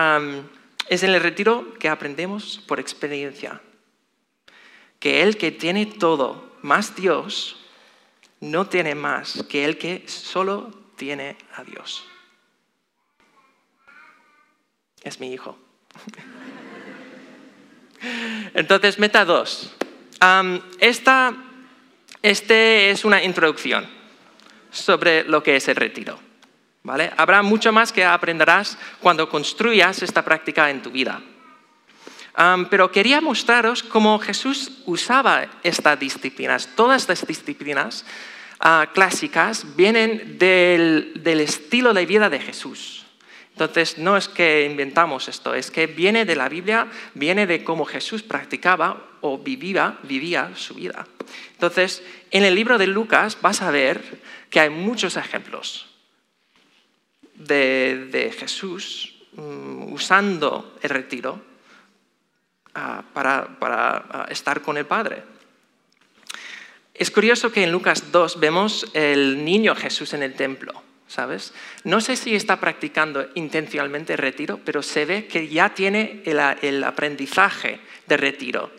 es 0.88 1.02
en 1.02 1.11
el 1.11 1.21
retiro 1.21 1.75
que 1.78 1.88
aprendemos 1.88 2.61
por 2.66 2.80
experiencia 2.80 3.61
que 4.99 5.23
el 5.23 5.38
que 5.38 5.50
tiene 5.50 5.87
todo 5.87 6.52
más 6.61 6.95
Dios 6.95 7.57
no 8.40 8.66
tiene 8.66 8.95
más 8.95 9.42
que 9.49 9.64
el 9.64 9.78
que 9.78 10.04
solo 10.07 10.71
tiene 10.97 11.38
a 11.54 11.64
Dios. 11.64 12.04
Es 15.02 15.19
mi 15.21 15.33
hijo. 15.33 15.59
Entonces, 18.54 18.99
meta 18.99 19.25
2. 20.21 20.62
esta 20.79 21.35
este 22.23 22.91
es 22.91 23.05
una 23.05 23.23
introducción 23.23 23.89
sobre 24.71 25.25
lo 25.25 25.43
que 25.43 25.57
es 25.57 25.69
el 25.69 25.77
retiro. 25.77 26.19
¿vale? 26.83 27.11
Habrá 27.17 27.43
mucho 27.43 27.73
más 27.73 27.93
que 27.93 28.05
aprenderás 28.05 28.77
cuando 29.00 29.29
construyas 29.29 30.03
esta 30.03 30.23
práctica 30.23 30.71
en 30.71 30.83
tu 30.83 30.91
vida 30.91 31.21
pero 32.71 32.91
quería 32.91 33.21
mostraros 33.21 33.83
cómo 33.83 34.19
Jesús 34.19 34.83
usaba 34.87 35.47
estas 35.62 35.99
disciplinas. 35.99 36.69
Todas 36.75 37.03
estas 37.03 37.27
disciplinas 37.27 38.05
ah, 38.61 38.89
clásicas 38.95 39.77
vienen 39.77 40.39
del, 40.39 41.23
estilo 41.25 41.93
de 41.93 42.07
vida 42.07 42.31
de 42.31 42.41
Jesús. 42.41 43.00
Entonces, 43.61 43.99
no 43.99 44.17
es 44.17 44.26
que 44.26 44.64
inventamos 44.64 45.29
esto, 45.29 45.55
es 45.55 45.71
que 45.71 45.87
viene 45.87 46.25
de 46.25 46.35
la 46.35 46.49
Biblia, 46.49 46.87
viene 47.12 47.47
de 47.47 47.62
cómo 47.62 47.85
Jesús 47.85 48.23
practicaba 48.23 49.07
o 49.21 49.37
vivía, 49.37 49.99
vivía 50.02 50.52
su 50.57 50.75
vida. 50.75 51.07
Entonces, 51.52 52.02
en 52.31 52.45
el 52.45 52.55
libro 52.55 52.79
de 52.79 52.87
Lucas 52.87 53.37
vas 53.43 53.61
a 53.61 53.71
ver 53.71 54.02
que 54.49 54.61
hay 54.61 54.71
muchos 54.71 55.19
ejemplos 55.19 55.90
de, 57.35 58.35
Jesús 58.38 59.14
mm, 59.33 59.93
usando 59.93 60.79
el 60.81 60.88
retiro 60.88 61.43
para, 63.12 64.26
estar 64.31 64.62
con 64.62 64.79
el 64.79 64.87
Padre. 64.87 65.23
Es 66.95 67.11
curioso 67.11 67.52
que 67.52 67.64
en 67.64 67.73
Lucas 67.73 68.11
2 68.11 68.40
vemos 68.40 68.90
el 68.95 69.45
niño 69.45 69.75
Jesús 69.75 70.14
en 70.14 70.23
el 70.23 70.35
templo, 70.35 70.83
¿sabes? 71.11 71.52
No 71.83 72.00
sé 72.00 72.14
si 72.14 72.37
está 72.37 72.61
practicando 72.61 73.26
intencionalmente 73.35 74.17
retiro, 74.17 74.61
pero 74.64 74.81
se 74.81 75.05
ve 75.05 75.26
que 75.26 75.49
ya 75.49 75.75
tiene 75.75 76.23
el, 76.25 76.85
aprendizaje 76.85 77.81
de 78.07 78.17
retiro, 78.17 78.71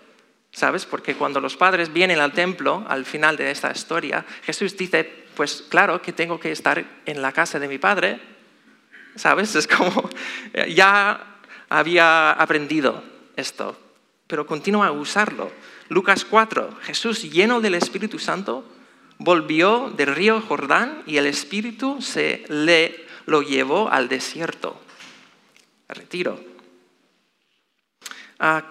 ¿sabes? 0.50 0.86
Porque 0.86 1.16
cuando 1.16 1.42
los 1.42 1.58
padres 1.58 1.92
vienen 1.92 2.20
al 2.20 2.32
templo, 2.32 2.86
al 2.88 3.04
final 3.04 3.36
de 3.36 3.52
esta 3.52 3.70
historia, 3.72 4.26
Jesús 4.44 4.78
dice, 4.78 5.26
pues 5.36 5.66
claro 5.68 6.02
que 6.02 6.14
tengo 6.14 6.40
que 6.40 6.54
estar 6.54 7.02
en 7.06 7.22
la 7.22 7.34
casa 7.34 7.60
de 7.60 7.68
mi 7.68 7.78
padre, 7.78 8.22
¿sabes? 9.18 9.54
Es 9.56 9.68
como, 9.68 10.10
ya 10.70 11.38
había 11.68 12.32
aprendido 12.32 13.04
esto, 13.36 13.78
pero 14.28 14.46
continúa 14.46 14.88
a 14.88 14.92
usarlo. 14.94 15.52
Lucas 15.90 16.24
4, 16.24 16.78
Jesús 16.84 17.24
lleno 17.24 17.60
del 17.60 17.74
Espíritu 17.76 18.20
Santo 18.20 18.64
volvió 19.24 19.92
del 19.92 20.16
río 20.16 20.42
Jordán 20.42 21.04
y 21.06 21.18
el 21.18 21.26
Espíritu 21.26 22.02
se 22.02 22.44
le 22.50 23.06
lo 23.26 23.42
llevó 23.42 23.90
al 23.90 24.10
desierto. 24.10 24.82
Retiro. 25.88 26.40
Ah, 28.40 28.64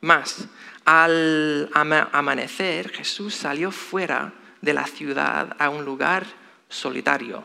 más, 0.00 0.46
al 0.84 1.68
amanecer 1.72 2.90
Jesús 2.90 3.34
salió 3.34 3.70
fuera 3.70 4.32
de 4.60 4.72
la 4.72 4.86
ciudad 4.86 5.56
a 5.58 5.68
un 5.68 5.84
lugar 5.84 6.26
solitario. 6.68 7.44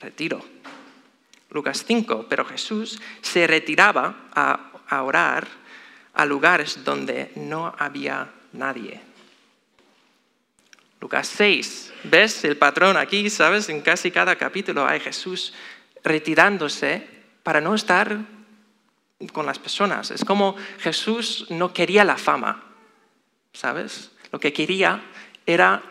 Retiro. 0.00 0.44
Lucas 1.50 1.84
5, 1.86 2.26
pero 2.28 2.44
Jesús 2.44 3.00
se 3.22 3.46
retiraba 3.46 4.28
a 4.34 4.74
a 4.88 5.02
orar 5.02 5.46
a 6.14 6.24
lugares 6.24 6.84
donde 6.84 7.32
no 7.36 7.74
había 7.78 8.30
nadie. 8.52 9.00
Lucas 11.04 11.28
6, 11.36 11.92
¿ves 12.04 12.44
el 12.44 12.56
patrón 12.56 12.96
aquí? 12.96 13.28
¿Sabes? 13.28 13.68
En 13.68 13.82
casi 13.82 14.10
cada 14.10 14.36
capítulo 14.36 14.86
hay 14.86 15.00
Jesús 15.00 15.52
retirándose 16.02 17.06
para 17.42 17.60
no 17.60 17.74
estar 17.74 18.20
con 19.34 19.44
las 19.44 19.58
personas. 19.58 20.10
Es 20.10 20.24
como 20.24 20.56
Jesús 20.78 21.44
no 21.50 21.74
quería 21.74 22.04
la 22.04 22.16
fama, 22.16 22.64
¿sabes? 23.52 24.12
Lo 24.32 24.40
que 24.40 24.54
quería 24.54 25.04
era, 25.44 25.82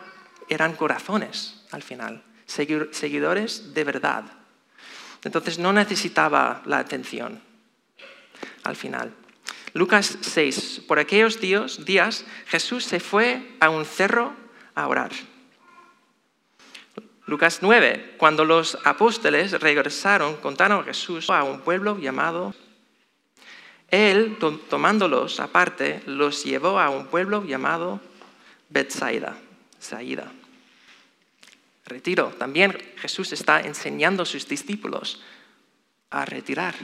eran 0.48 0.74
corazones 0.74 1.62
al 1.70 1.84
final, 1.84 2.24
seguidores 2.46 3.72
de 3.72 3.84
verdad. 3.84 4.24
Entonces 5.22 5.60
no 5.60 5.72
necesitaba 5.72 6.60
la 6.64 6.78
atención 6.78 7.40
al 8.64 8.74
final. 8.74 9.14
Lucas 9.74 10.18
6. 10.22 10.82
Por 10.88 10.98
aquellos 10.98 11.38
días, 11.40 12.24
Jesús 12.48 12.84
se 12.84 12.98
fue 12.98 13.54
a 13.60 13.70
un 13.70 13.84
cerro 13.84 14.42
a 14.74 14.88
orar. 14.88 15.12
Lucas 17.26 17.58
9. 17.62 18.16
Cuando 18.18 18.44
los 18.44 18.78
apóstoles 18.84 19.52
regresaron, 19.60 20.36
contaron 20.36 20.82
a 20.82 20.84
Jesús 20.84 21.30
a 21.30 21.42
un 21.44 21.60
pueblo 21.60 21.98
llamado... 21.98 22.54
Él, 23.90 24.38
tomándolos 24.68 25.38
aparte, 25.38 26.02
los 26.06 26.42
llevó 26.42 26.80
a 26.80 26.90
un 26.90 27.06
pueblo 27.06 27.44
llamado 27.44 28.00
Bethsaida. 28.68 29.36
Saída. 29.78 30.32
Retiro. 31.84 32.34
También 32.36 32.76
Jesús 32.96 33.32
está 33.32 33.60
enseñando 33.60 34.24
a 34.24 34.26
sus 34.26 34.48
discípulos 34.48 35.22
a 36.10 36.24
retirar 36.24 36.74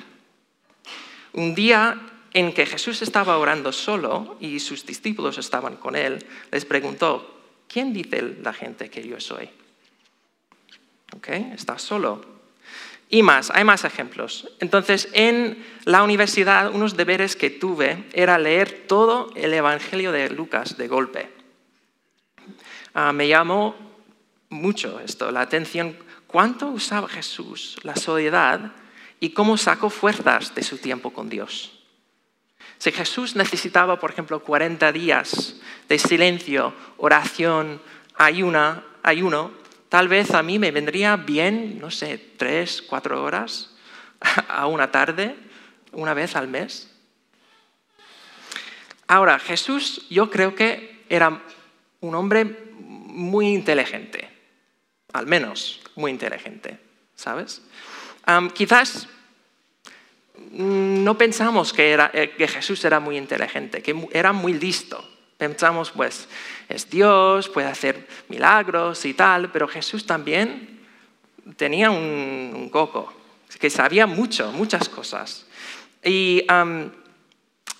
un 1.32 1.54
día 1.54 2.00
en 2.32 2.52
que 2.52 2.66
Jesús 2.66 3.02
estaba 3.02 3.38
orando 3.38 3.72
solo 3.72 4.36
y 4.40 4.60
sus 4.60 4.86
discípulos 4.86 5.38
estaban 5.38 5.76
con 5.76 5.96
él, 5.96 6.24
les 6.50 6.64
preguntó, 6.64 7.39
¿quién 7.70 7.92
dice 7.92 8.36
la 8.42 8.52
gente 8.52 8.90
que 8.90 9.06
yo 9.06 9.20
soy? 9.20 9.48
¿Okay? 11.16 11.52
Estás 11.54 11.82
solo. 11.82 12.24
Y 13.08 13.22
más, 13.22 13.50
hay 13.50 13.64
más 13.64 13.84
ejemplos. 13.84 14.48
Entonces, 14.60 15.08
en 15.12 15.64
la 15.84 16.02
universidad, 16.02 16.72
unos 16.72 16.96
deberes 16.96 17.34
que 17.34 17.50
tuve 17.50 18.04
era 18.12 18.38
leer 18.38 18.84
todo 18.86 19.32
el 19.34 19.52
Evangelio 19.52 20.12
de 20.12 20.30
Lucas 20.30 20.76
de 20.76 20.86
golpe. 20.86 21.28
Ah, 22.94 23.12
me 23.12 23.26
llamó 23.26 23.74
mucho 24.48 25.00
esto, 25.00 25.30
la 25.30 25.40
atención, 25.40 25.96
cuánto 26.26 26.68
usaba 26.68 27.08
Jesús 27.08 27.78
la 27.82 27.96
soledad 27.96 28.72
y 29.20 29.30
cómo 29.30 29.56
sacó 29.56 29.90
fuerzas 29.90 30.54
de 30.54 30.62
su 30.62 30.78
tiempo 30.78 31.12
con 31.12 31.28
Dios. 31.28 31.79
Si 32.80 32.90
Jesús 32.92 33.36
necesitaba, 33.36 34.00
por 34.00 34.10
ejemplo, 34.10 34.42
40 34.42 34.90
días 34.92 35.60
de 35.86 35.98
silencio, 35.98 36.72
oración, 36.96 37.82
ayuna, 38.14 38.82
ayuno, 39.02 39.52
tal 39.90 40.08
vez 40.08 40.30
a 40.30 40.42
mí 40.42 40.58
me 40.58 40.70
vendría 40.70 41.16
bien, 41.16 41.78
no 41.78 41.90
sé, 41.90 42.16
tres, 42.38 42.80
cuatro 42.80 43.22
horas 43.22 43.76
a 44.48 44.66
una 44.66 44.90
tarde, 44.90 45.36
una 45.92 46.14
vez 46.14 46.34
al 46.36 46.48
mes. 46.48 46.90
Ahora, 49.06 49.38
Jesús 49.38 50.06
yo 50.08 50.30
creo 50.30 50.54
que 50.54 51.04
era 51.10 51.42
un 52.00 52.14
hombre 52.14 52.44
muy 52.78 53.48
inteligente, 53.48 54.26
al 55.12 55.26
menos 55.26 55.82
muy 55.96 56.12
inteligente, 56.12 56.80
¿sabes? 57.14 57.60
quizás 58.54 59.06
no 60.52 61.16
pensamos 61.16 61.74
eh, 61.76 62.34
que 62.36 62.48
Jesús 62.48 62.84
era 62.84 63.00
muy 63.00 63.16
inteligente, 63.16 63.82
que 63.82 64.08
era 64.12 64.32
muy 64.32 64.54
listo. 64.54 65.06
Pensamos, 65.36 65.90
pues, 65.90 66.28
es 66.68 66.90
Dios, 66.90 67.48
puede 67.48 67.68
hacer 67.68 68.06
milagros 68.28 69.04
y 69.04 69.14
tal, 69.14 69.50
pero 69.50 69.68
Jesús 69.68 70.04
también 70.04 70.80
tenía 71.56 71.90
un, 71.90 72.68
coco, 72.70 73.12
que 73.58 73.70
sabía 73.70 74.06
mucho, 74.06 74.52
muchas 74.52 74.88
cosas. 74.88 75.46
Y, 76.04 76.44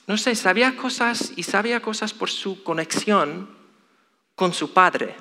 no 0.07 0.17
sé, 0.17 0.35
sabía 0.35 0.77
cosas 0.77 1.33
y 1.37 1.43
sabía 1.43 1.81
cosas 1.81 2.15
por 2.15 2.31
su 2.31 2.63
conexión 2.63 3.49
con 4.35 4.55
su 4.55 4.73
Padre, 4.73 5.15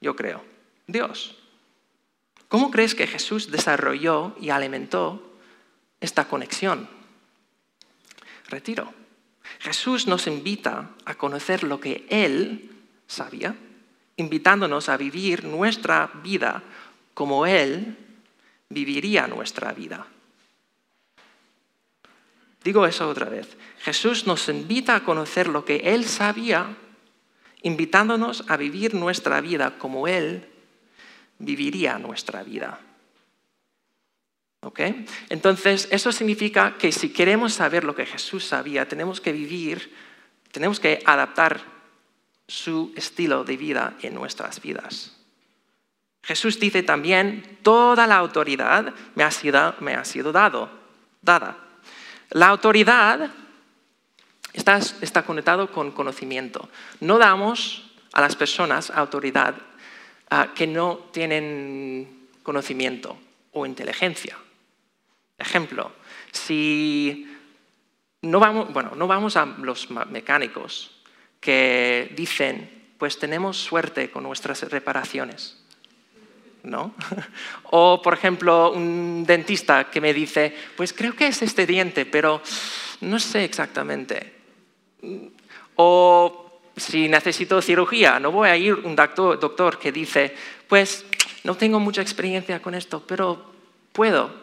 yo 0.00 0.14
creo, 0.14 0.44
Dios. 0.86 1.36
¿Cómo 2.48 2.70
crees 2.70 2.94
que 2.94 3.06
Jesús 3.06 3.50
desarrolló 3.50 4.36
y 4.38 4.50
alimentó 4.50 5.31
esta 6.02 6.26
conexión? 6.26 6.88
Retiro. 8.48 8.92
Jesús 9.60 10.06
nos 10.06 10.26
invita 10.26 10.90
a 11.04 11.14
conocer 11.14 11.62
lo 11.62 11.80
que 11.80 12.04
Él 12.10 12.70
sabía, 13.06 13.54
invitándonos 14.16 14.88
a 14.88 14.96
vivir 14.96 15.44
nuestra 15.44 16.10
vida 16.22 16.62
como 17.14 17.46
Él 17.46 17.96
viviría 18.68 19.26
nuestra 19.26 19.72
vida. 19.72 20.06
Digo 22.64 22.86
eso 22.86 23.08
otra 23.08 23.28
vez. 23.28 23.56
Jesús 23.80 24.26
nos 24.26 24.48
invita 24.48 24.96
a 24.96 25.04
conocer 25.04 25.48
lo 25.48 25.64
que 25.64 25.76
Él 25.76 26.04
sabía, 26.04 26.76
invitándonos 27.62 28.44
a 28.48 28.56
vivir 28.56 28.94
nuestra 28.94 29.40
vida 29.40 29.78
como 29.78 30.06
Él 30.06 30.48
viviría 31.38 31.98
nuestra 31.98 32.42
vida. 32.42 32.80
Entonces, 35.28 35.88
eso 35.90 36.12
significa 36.12 36.76
que 36.78 36.92
si 36.92 37.12
queremos 37.12 37.52
saber 37.54 37.84
lo 37.84 37.94
que 37.94 38.06
Jesús 38.06 38.44
sabía, 38.44 38.86
tenemos 38.86 39.20
que 39.20 39.32
vivir, 39.32 39.92
tenemos 40.52 40.78
que 40.78 41.02
adaptar 41.04 41.60
su 42.46 42.92
estilo 42.96 43.44
de 43.44 43.56
vida 43.56 43.96
en 44.02 44.14
nuestras 44.14 44.60
vidas. 44.60 45.16
Jesús 46.22 46.60
dice 46.60 46.84
también, 46.84 47.58
toda 47.62 48.06
la 48.06 48.16
autoridad 48.16 48.94
me 49.16 49.24
ha 49.24 49.32
sido, 49.32 49.74
me 49.80 49.94
ha 49.94 50.04
sido 50.04 50.30
dado, 50.30 50.70
dada. 51.20 51.58
La 52.30 52.48
autoridad 52.48 53.30
está, 54.52 54.78
está 55.00 55.24
conectado 55.24 55.72
con 55.72 55.90
conocimiento. 55.90 56.68
No 57.00 57.18
damos 57.18 57.90
a 58.12 58.20
las 58.20 58.36
personas 58.36 58.90
autoridad 58.90 59.56
ah, 60.30 60.52
que 60.54 60.68
no 60.68 60.98
tienen 61.12 62.28
conocimiento 62.44 63.18
o 63.52 63.66
inteligencia. 63.66 64.36
Ejemplo, 65.42 65.90
si 66.30 67.28
no 68.22 68.38
vamos, 68.38 68.72
bueno, 68.72 68.92
no 68.94 69.08
vamos 69.08 69.36
a 69.36 69.44
los 69.44 69.90
mecánicos 69.90 71.02
que 71.40 72.12
dicen, 72.16 72.94
pues 72.96 73.18
tenemos 73.18 73.58
suerte 73.58 74.10
con 74.10 74.22
nuestras 74.22 74.62
reparaciones. 74.70 75.58
¿No? 76.62 76.94
O, 77.74 78.00
por 78.00 78.14
ejemplo, 78.14 78.70
un 78.70 79.24
dentista 79.26 79.90
que 79.90 80.00
me 80.00 80.14
dice, 80.14 80.54
pues 80.76 80.92
creo 80.92 81.16
que 81.16 81.26
es 81.26 81.42
este 81.42 81.66
diente, 81.66 82.06
pero 82.06 82.40
no 83.00 83.18
sé 83.18 83.44
exactamente. 83.44 84.34
O 85.74 86.60
si 86.76 87.08
necesito 87.08 87.60
cirugía, 87.60 88.20
no 88.20 88.30
voy 88.30 88.50
a 88.50 88.56
ir 88.56 88.74
a 88.74 88.86
un 88.86 88.94
doctor, 88.94 89.40
doctor 89.40 89.78
que 89.78 89.90
dice, 89.90 90.36
pues 90.68 91.04
no 91.42 91.56
tengo 91.56 91.80
mucha 91.80 92.02
experiencia 92.02 92.62
con 92.62 92.74
esto, 92.74 93.02
pero 93.04 93.52
puedo. 93.92 94.41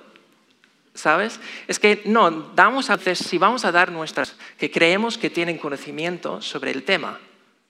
¿Sabes? 0.93 1.39
Es 1.67 1.79
que 1.79 2.01
no, 2.05 2.31
damos 2.55 2.89
a 2.89 2.97
veces, 2.97 3.19
si 3.19 3.37
vamos 3.37 3.65
a 3.65 3.71
dar 3.71 3.91
nuestras, 3.91 4.35
que 4.57 4.71
creemos 4.71 5.17
que 5.17 5.29
tienen 5.29 5.57
conocimiento 5.57 6.41
sobre 6.41 6.71
el 6.71 6.83
tema, 6.83 7.19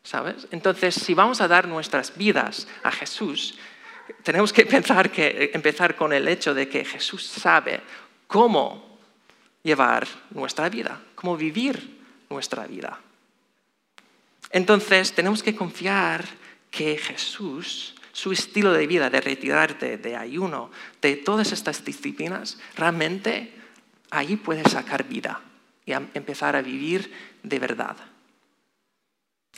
¿sabes? 0.04 0.48
Entonces, 0.52 0.96
si 0.96 1.14
vamos 1.14 1.42
a 1.42 1.48
dar 1.48 1.68
nuestras 1.68 2.18
vidas 2.18 2.68
a 2.84 2.92
Jesús, 2.92 3.58
tenemos 4.24 4.54
que 4.54 4.66
pensar 4.66 5.12
que, 5.12 5.52
empezar 5.54 5.96
con 5.96 6.14
el 6.14 6.28
hecho 6.28 6.54
de 6.54 6.68
que 6.68 6.86
Jesús 6.86 7.26
sabe 7.26 7.82
cómo 8.28 8.98
llevar 9.64 10.08
nuestra 10.32 10.70
vida, 10.70 11.02
cómo 11.16 11.38
vivir 11.38 12.00
nuestra 12.30 12.66
vida. 12.66 13.00
Entonces, 14.52 15.14
tenemos 15.14 15.44
que 15.44 15.56
confiar 15.56 16.26
que 16.72 16.98
Jesús 16.98 17.96
su 18.12 18.32
estilo 18.32 18.74
de 18.74 18.88
vida, 18.88 19.10
de 19.10 19.22
retirarte, 19.22 19.98
de 19.98 20.16
ayuno, 20.16 20.72
de 21.02 21.16
todas 21.16 21.52
estas 21.52 21.84
disciplinas, 21.86 22.60
realmente 22.76 23.54
ahí 24.12 24.36
puedes 24.36 24.72
sacar 24.72 25.08
vida 25.08 25.42
y 25.86 25.94
empezar 25.94 26.56
a 26.56 26.62
vivir 26.62 27.12
de 27.44 27.60
verdad. 27.60 27.98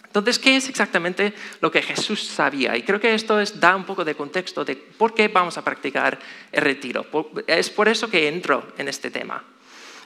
Entonces, 0.05 0.39
¿qué 0.39 0.57
es 0.57 0.67
exactamente 0.67 1.33
lo 1.61 1.71
que 1.71 1.81
Jesús 1.81 2.23
sabía? 2.27 2.75
Y 2.75 2.83
creo 2.83 2.99
que 2.99 3.13
esto 3.13 3.37
da 3.55 3.75
un 3.75 3.85
poco 3.85 4.03
de 4.03 4.15
contexto 4.15 4.65
de 4.65 4.75
por 4.75 5.13
qué 5.13 5.29
vamos 5.29 5.57
a 5.57 5.63
practicar 5.63 6.19
el 6.51 6.61
retiro. 6.61 7.05
Es 7.47 7.69
por 7.69 7.87
eso 7.87 8.09
que 8.09 8.27
entro 8.27 8.73
en 8.77 8.87
este 8.87 9.09
tema. 9.09 9.43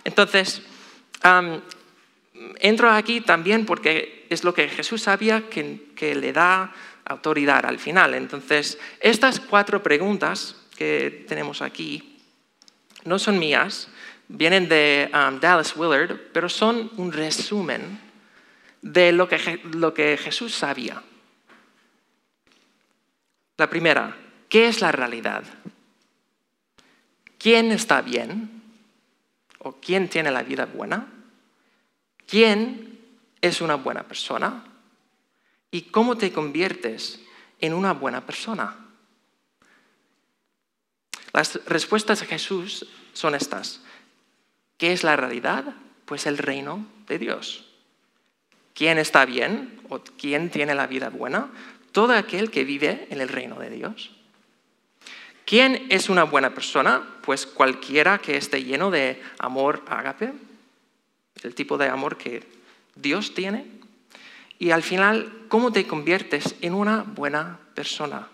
Entonces, 0.04 0.62
entro 2.60 2.92
aquí 2.92 3.22
también 3.22 3.66
porque 3.66 4.28
es 4.30 4.44
lo 4.44 4.54
que 4.54 4.70
Jesús 4.70 5.02
sabía 5.02 5.50
que 5.50 6.16
le 6.16 6.34
da 6.34 6.74
autoridad 7.06 7.66
al 7.66 7.80
final. 7.80 8.14
Entonces, 8.14 8.78
estas 9.00 9.40
cuatro 9.40 9.82
preguntas 9.82 10.56
que 10.76 11.26
tenemos 11.28 11.62
aquí 11.62 12.20
no 13.04 13.20
son 13.20 13.40
mías, 13.40 13.88
vienen 14.28 14.68
de 14.68 15.10
um, 15.14 15.40
Dallas 15.40 15.76
Willard, 15.76 16.18
pero 16.34 16.50
son 16.50 16.92
un 16.98 17.12
resumen 17.12 18.00
de 18.82 19.12
lo 19.12 19.28
que, 19.28 19.62
lo 19.74 19.94
que 19.94 20.18
Jesús 20.18 20.54
sabía. 20.54 21.02
La 23.58 23.70
primera, 23.70 24.18
¿qué 24.50 24.68
es 24.68 24.82
la 24.82 24.92
realidad? 24.92 25.44
¿Quién 27.38 27.72
está 27.72 28.02
bien? 28.02 28.64
¿O 29.60 29.74
quién 29.74 30.10
tiene 30.10 30.32
la 30.32 30.44
vida 30.44 30.66
buena? 30.66 31.08
¿Quién 32.28 33.00
es 33.42 33.62
una 33.62 33.76
buena 33.76 34.04
persona? 34.04 34.64
¿Y 35.76 35.82
cómo 35.82 36.16
te 36.16 36.32
conviertes 36.32 37.20
en 37.60 37.74
una 37.74 37.92
buena 37.92 38.26
persona? 38.26 38.78
Las 41.34 41.60
respuestas 41.66 42.22
de 42.22 42.28
Jesús 42.28 42.88
son 43.12 43.36
estas. 43.36 43.82
¿Qué 44.78 44.94
es 44.94 45.04
la 45.04 45.18
realidad? 45.18 45.76
Pues 46.06 46.28
el 46.28 46.38
reino 46.38 46.88
de 47.08 47.20
Dios. 47.20 47.66
¿Quién 48.74 48.98
está 48.98 49.26
bien 49.26 49.82
o 49.90 50.00
quién 50.00 50.50
tiene 50.50 50.76
la 50.76 50.88
vida 50.88 51.10
buena? 51.10 51.52
Todo 51.92 52.14
aquel 52.14 52.52
que 52.52 52.64
vive 52.64 53.08
en 53.10 53.20
el 53.20 53.28
reino 53.28 53.60
de 53.60 53.70
Dios. 53.70 54.16
¿Quién 55.44 55.88
es 55.90 56.08
una 56.08 56.24
buena 56.24 56.54
persona? 56.54 57.06
Pues 57.22 57.46
cualquiera 57.46 58.20
que 58.20 58.38
esté 58.38 58.64
lleno 58.64 58.92
de 58.92 59.22
amor 59.40 59.84
ágape, 59.90 60.32
el 61.44 61.54
tipo 61.54 61.78
de 61.78 61.90
amor 61.90 62.16
que 62.16 62.48
Dios 62.96 63.34
tiene 63.34 63.84
y 64.58 64.72
al 64.72 64.84
final, 64.84 65.46
¿cómo 65.48 65.72
te 65.72 65.86
conviertes 65.86 66.56
en 66.62 66.74
una 66.74 67.04
buena 67.04 67.60
persona? 67.74 68.28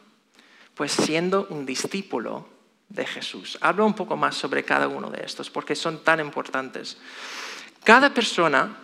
Pues 0.75 0.91
siendo 0.91 1.47
un 1.49 1.65
discípulo 1.65 2.47
de 2.89 3.05
Jesús. 3.05 3.57
Hablo 3.61 3.85
un 3.85 3.93
poco 3.93 4.15
más 4.15 4.35
sobre 4.35 4.63
cada 4.63 4.87
uno 4.87 5.09
de 5.09 5.23
estos 5.25 5.49
porque 5.49 5.75
son 5.75 6.03
tan 6.03 6.19
importantes. 6.19 6.97
Cada 7.83 8.13
persona 8.13 8.77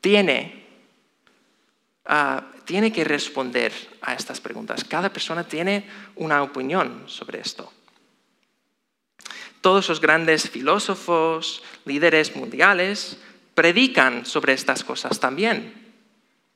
tiene, 0.00 0.66
ah, 2.06 2.44
tiene 2.64 2.92
que 2.92 3.04
responder 3.04 3.72
a 4.02 4.14
estas 4.14 4.40
preguntas. 4.40 4.84
Cada 4.84 5.12
persona 5.12 5.44
tiene 5.44 5.88
una 6.16 6.42
opinión 6.42 7.04
sobre 7.06 7.40
esto. 7.40 7.72
Todos 9.60 9.88
los 9.88 10.00
grandes 10.00 10.48
filósofos, 10.48 11.62
líderes 11.84 12.36
mundiales, 12.36 13.18
predican 13.54 14.24
sobre 14.24 14.52
estas 14.52 14.84
cosas 14.84 15.18
también. 15.18 15.87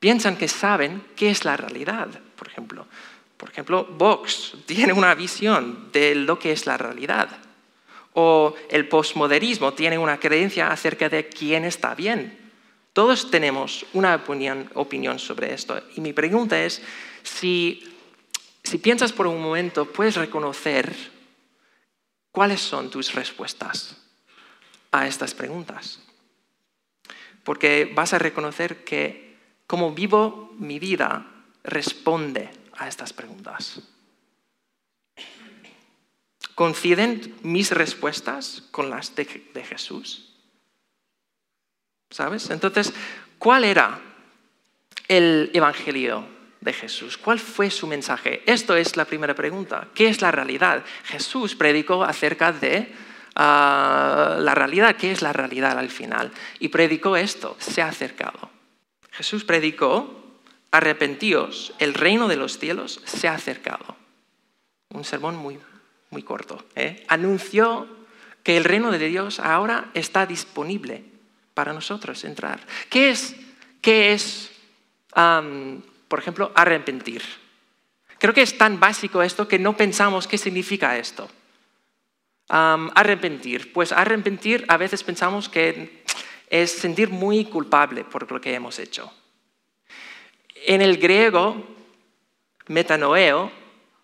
Piensan 0.03 0.37
que 0.37 0.49
saben 0.49 1.01
qué 1.15 1.31
es 1.31 1.45
la 1.45 1.57
realidad, 1.57 2.09
por 2.35 2.49
ejemplo. 2.49 2.89
Por 3.37 3.51
ejemplo, 3.51 3.85
Vox 3.85 4.55
tiene 4.67 4.93
una 4.93 5.15
visión 5.15 5.93
de 5.93 6.17
lo 6.17 6.41
que 6.41 6.51
es 6.51 6.67
la 6.67 6.77
realidad. 6.77 7.29
O 8.15 8.57
el 8.69 8.89
postmodernismo 8.89 9.75
tiene 9.75 9.97
una 9.99 10.19
creencia 10.19 10.73
acerca 10.73 11.09
de 11.09 11.29
quién 11.29 11.65
está 11.65 11.95
bien. 11.95 12.37
Todos 12.93 13.31
tenemos 13.31 13.87
una 13.93 14.17
opinión, 14.17 15.19
sobre 15.21 15.55
esto. 15.55 15.81
Y 15.95 16.01
mi 16.01 16.13
pregunta 16.13 16.61
es, 16.61 16.83
si, 17.23 17.95
si 18.65 18.79
piensas 18.79 19.13
por 19.13 19.29
un 19.29 19.41
momento, 19.41 19.85
puedes 19.85 20.17
reconocer 20.17 20.93
cuáles 22.33 22.61
son 22.61 22.91
tus 22.91 23.15
respuestas 23.15 23.97
a 24.91 25.07
estas 25.07 25.33
preguntas. 25.33 26.01
Porque 27.45 27.89
vas 27.95 28.13
a 28.15 28.19
reconocer 28.19 28.83
que 28.83 29.32
cómo 29.73 29.93
vivo 29.93 30.53
mi 30.59 30.79
vida 30.79 31.25
responde 31.65 32.51
a 32.77 32.89
estas 32.89 33.15
preguntas. 33.15 33.81
¿Coinciden 36.55 37.37
mis 37.41 37.71
respuestas 37.71 38.65
con 38.71 38.91
las 38.91 39.17
de, 39.17 39.25
Jesús? 39.65 40.37
¿Sabes? 42.11 42.51
Entonces, 42.51 42.93
¿cuál 43.39 43.65
era 43.65 43.99
el 45.09 45.51
Evangelio 45.55 46.27
de 46.61 46.75
Jesús? 46.75 47.17
¿Cuál 47.17 47.39
fue 47.39 47.71
su 47.71 47.87
mensaje? 47.87 48.43
Esto 48.45 48.77
es 48.77 48.99
la 48.99 49.07
primera 49.07 49.35
pregunta. 49.35 49.89
¿Qué 49.95 50.09
es 50.09 50.21
la 50.21 50.31
realidad? 50.31 50.85
Jesús 51.05 51.55
predicó 51.55 52.05
acerca 52.05 52.53
de 52.53 52.95
ah, 53.37 54.37
la 54.39 54.55
realidad. 54.55 54.97
¿Qué 54.97 55.13
es 55.13 55.23
la 55.23 55.33
realidad 55.33 55.79
al 55.79 55.89
final? 55.89 56.31
Y 56.59 56.69
predicó 56.69 57.17
esto, 57.17 57.57
se 57.59 57.81
ha 57.81 57.89
acercado. 57.89 58.52
Jesús 59.13 59.45
predicó, 59.45 60.25
arrepentíos, 60.71 61.73
el 61.79 61.95
reino 61.95 62.29
de 62.29 62.37
los 62.37 62.59
cielos 62.59 63.01
se 63.05 63.29
ha 63.29 63.35
acercado. 63.35 63.97
Un 64.91 65.05
sermón 65.05 65.37
muy 65.37 65.59
muy 66.13 66.23
corto, 66.23 66.63
¿eh? 66.77 67.05
anunció 67.09 67.89
que 68.45 68.57
el 68.57 68.65
reino 68.65 68.91
de 68.91 68.99
Dios 68.99 69.41
ahora 69.41 69.91
está 69.95 70.27
disponible 70.27 71.05
para 71.55 71.73
nosotros 71.73 72.23
entrar. 72.25 72.61
¿Qué 72.91 73.11
es, 73.11 73.35
qué 73.81 74.13
es 74.13 74.53
por 75.13 76.19
ejemplo, 76.19 76.53
arrepentir? 76.55 77.23
Creo 78.19 78.35
que 78.35 78.43
es 78.43 78.57
tan 78.57 78.79
básico 78.79 79.23
esto 79.23 79.49
que 79.49 79.59
no 79.59 79.77
pensamos 79.77 80.29
qué 80.29 80.39
significa 80.39 80.99
esto. 80.99 81.29
arrepentir. 82.49 83.73
Pues 83.73 83.93
arrepentir 83.93 84.67
a 84.69 84.77
veces 84.77 85.03
pensamos 85.03 85.49
que 85.49 86.02
es 86.53 86.71
sentir 86.71 87.09
muy 87.09 87.47
culpable 87.47 88.05
por 88.05 88.31
lo 88.31 88.39
que 88.39 88.53
hemos 88.53 88.79
hecho. 88.79 89.11
En 90.67 90.83
el 90.83 90.99
griego, 90.99 91.67
metanoeo 92.69 93.51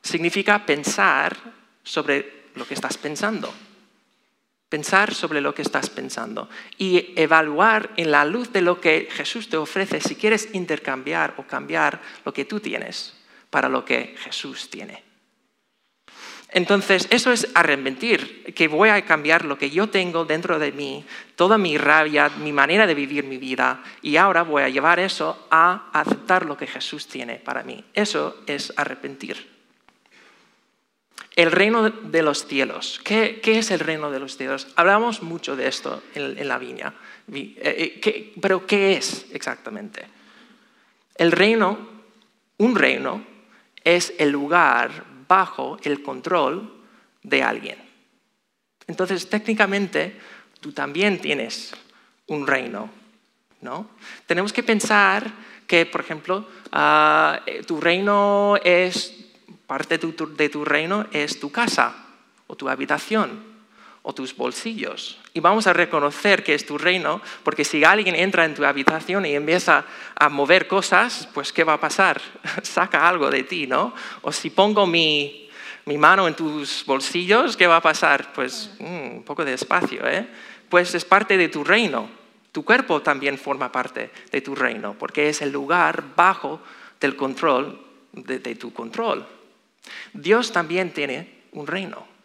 significa 0.03 0.65
pensar 0.65 1.37
sobre 1.83 2.47
lo 2.55 2.67
que 2.67 2.73
estás 2.73 2.97
pensando. 2.97 3.53
Pensar 4.71 5.15
sobre 5.15 5.43
lo 5.43 5.55
que 5.55 5.61
estás 5.61 5.91
pensando 5.91 6.49
y 6.79 7.13
evaluar 7.17 7.91
en 7.99 8.11
la 8.11 8.25
luz 8.25 8.51
de 8.51 8.63
lo 8.63 8.81
que 8.81 9.09
Jesús 9.11 9.51
te 9.51 9.59
ofrece 9.59 10.01
si 10.01 10.17
quieres 10.17 10.49
intercambiar 10.55 11.35
o 11.37 11.47
cambiar 11.47 12.01
lo 12.25 12.33
que 12.33 12.47
tú 12.47 12.61
tienes 12.61 13.15
para 13.51 13.69
lo 13.69 13.85
que 13.85 14.15
Jesús 14.19 14.71
tiene. 14.71 15.08
Entonces, 16.51 17.07
eso 17.11 17.31
es 17.31 17.49
arrepentir, 17.55 18.55
que 18.55 18.69
voy 18.69 18.89
a 18.89 19.05
cambiar 19.05 19.45
lo 19.45 19.59
que 19.59 19.69
yo 19.69 19.91
tengo 19.91 20.25
dentro 20.25 20.59
de 20.59 20.73
mí, 20.73 21.05
toda 21.37 21.59
mi 21.59 21.77
rabia, 21.77 22.31
mi 22.31 22.53
manera 22.53 22.87
de 22.87 22.95
vivir 22.95 23.25
mi 23.25 23.37
vida, 23.37 23.83
y 24.01 24.17
ahora 24.17 24.43
voy 24.43 24.63
a 24.63 24.71
llevar 24.71 24.99
eso 24.99 25.47
a 25.51 25.91
aceptar 25.93 26.47
lo 26.47 26.57
que 26.57 26.67
Jesús 26.67 27.07
tiene 27.07 27.37
para 27.37 27.63
mí. 27.63 27.85
Eso 27.93 28.43
es 28.47 28.73
arrepentir. 28.77 29.59
El 31.37 31.53
reino 31.53 31.91
de 31.91 32.23
los 32.23 32.47
cielos. 32.47 33.01
¿Qué, 33.05 33.41
es 33.45 33.71
el 33.71 33.81
reino 33.81 34.11
de 34.11 34.19
los 34.19 34.37
cielos? 34.37 34.69
Hablamos 34.75 35.23
mucho 35.23 35.55
de 35.55 35.69
esto 35.69 36.03
en, 36.15 36.49
la 36.49 36.59
viña. 36.59 36.95
Eh, 37.31 38.01
eh, 38.03 38.33
pero 38.41 38.67
¿qué 38.67 38.95
es 38.95 39.27
exactamente? 39.33 40.07
El 41.15 41.31
reino, 41.31 41.79
un 42.57 42.75
reino, 42.75 43.25
es 43.85 44.15
el 44.19 44.31
lugar 44.31 45.18
bajo 45.29 45.77
el 45.83 46.03
control 46.03 46.85
de 47.23 47.43
alguien. 47.43 47.79
Entonces, 48.87 49.29
técnicamente, 49.29 50.19
tú 50.61 50.73
también 50.73 51.21
tienes 51.21 51.75
un 52.27 52.47
reino, 52.47 52.91
¿no? 53.61 53.91
Tenemos 54.27 54.53
que 54.53 54.63
pensar 54.63 55.31
que, 55.67 55.85
por 55.85 56.01
ejemplo, 56.01 56.49
ah, 56.73 57.41
eh, 57.47 57.63
tu 57.65 57.81
reino 57.81 58.57
es 58.65 59.19
Parte 59.69 59.99
de 59.99 60.49
tu, 60.49 60.65
reino 60.65 61.07
es 61.13 61.39
tu 61.39 61.53
casa 61.53 61.95
o 62.47 62.57
tu 62.57 62.71
habitación 62.71 63.58
o 64.09 64.15
tus 64.15 64.35
bolsillos. 64.35 65.19
Y 65.35 65.41
vamos 65.41 65.67
a 65.67 65.75
reconocer 65.75 66.43
que 66.43 66.55
es 66.55 66.65
tu 66.65 66.79
reino, 66.79 67.21
porque 67.45 67.63
si 67.63 67.85
alguien 67.85 68.15
entra 68.17 68.47
en 68.47 68.55
tu 68.55 68.65
habitación 68.65 69.27
y 69.27 69.35
empieza 69.35 69.85
a 70.19 70.31
mover 70.31 70.67
cosas, 70.67 71.29
pues 71.35 71.53
¿qué 71.53 71.63
va 71.63 71.75
a 71.75 71.81
pasar? 71.81 72.19
Saca 72.63 73.07
algo 73.07 73.31
de 73.31 73.43
ti, 73.43 73.67
¿no? 73.67 73.93
O 74.23 74.33
si 74.33 74.49
pongo 74.49 74.87
mi, 74.87 75.51
mano 75.85 76.27
en 76.27 76.35
tus 76.35 76.87
bolsillos, 76.87 77.55
¿qué 77.55 77.67
va 77.67 77.77
a 77.77 77.83
pasar? 77.83 78.33
Pues 78.33 78.71
mm, 78.79 79.17
un 79.17 79.23
poco 79.25 79.45
de 79.45 79.53
espacio, 79.53 80.09
¿eh? 80.09 80.27
Pues 80.71 80.95
es 80.95 81.05
parte 81.05 81.37
de 81.37 81.51
tu 81.51 81.63
reino. 81.63 82.09
Tu 82.51 82.65
cuerpo 82.65 83.03
también 83.03 83.37
forma 83.37 83.71
parte 83.71 84.11
de 84.33 84.41
tu 84.41 84.55
reino, 84.55 84.97
porque 84.99 85.29
es 85.29 85.43
el 85.43 85.53
lugar 85.53 86.03
bajo 86.17 86.63
del 86.99 87.15
control 87.15 87.79
de 88.13 88.39
tu 88.55 88.73
control. 88.73 89.27
Dios 90.15 90.51
también 90.51 90.95
tiene 90.95 91.43
un 91.53 91.67
reino. 91.67 92.18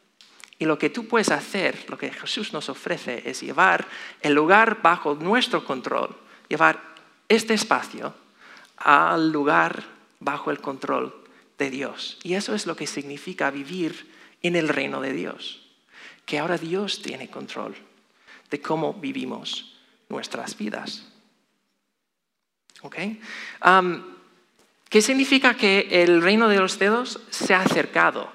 Y 0.59 0.65
lo 0.65 0.77
que 0.77 0.89
tú 0.89 1.07
puedes 1.07 1.31
hacer, 1.31 1.85
lo 1.89 1.97
que 1.97 2.11
Jesús 2.11 2.53
nos 2.53 2.69
ofrece, 2.69 3.23
es 3.29 3.41
llevar 3.41 3.87
el 4.21 4.33
lugar 4.33 4.81
bajo 4.81 5.15
nuestro 5.15 5.65
control, 5.65 6.15
llevar 6.47 6.79
este 7.27 7.53
espacio 7.53 8.13
al 8.77 9.31
lugar 9.31 9.83
bajo 10.19 10.51
el 10.51 10.59
control 10.59 11.13
de 11.57 11.69
Dios. 11.69 12.17
Y 12.23 12.35
eso 12.35 12.55
es 12.55 12.65
lo 12.65 12.75
que 12.75 12.87
significa 12.87 13.51
vivir 13.51 14.11
en 14.41 14.55
el 14.55 14.69
reino 14.69 15.01
de 15.01 15.13
Dios, 15.13 15.61
que 16.25 16.39
ahora 16.39 16.57
Dios 16.57 17.01
tiene 17.01 17.29
control 17.29 17.75
de 18.49 18.61
cómo 18.61 18.93
vivimos 18.93 19.75
nuestras 20.09 20.57
vidas. 20.57 21.05
¿Ok? 22.81 22.97
¿Qué 24.89 25.01
significa 25.01 25.55
que 25.55 26.03
el 26.03 26.21
reino 26.21 26.47
de 26.47 26.59
los 26.59 26.77
dedos 26.77 27.19
se 27.31 27.55
ha 27.55 27.61
acercado? 27.61 28.31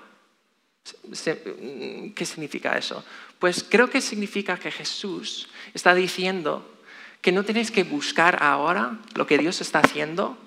¿Qué 2.15 2.25
significa 2.25 2.77
eso? 2.77 3.05
Pues 3.39 3.65
creo 3.69 3.89
que 3.91 4.01
significa 4.01 4.59
que 4.59 4.71
Jesús 4.71 5.49
está 5.75 5.95
diciendo 5.95 6.79
que 7.21 7.33
no 7.33 7.45
tenéis 7.45 7.71
que 7.71 7.85
buscar 7.85 8.43
ahora 8.43 8.99
lo 9.15 9.27
que 9.27 9.39
Dios 9.39 9.61
está 9.61 9.81
haciendo 9.81 10.39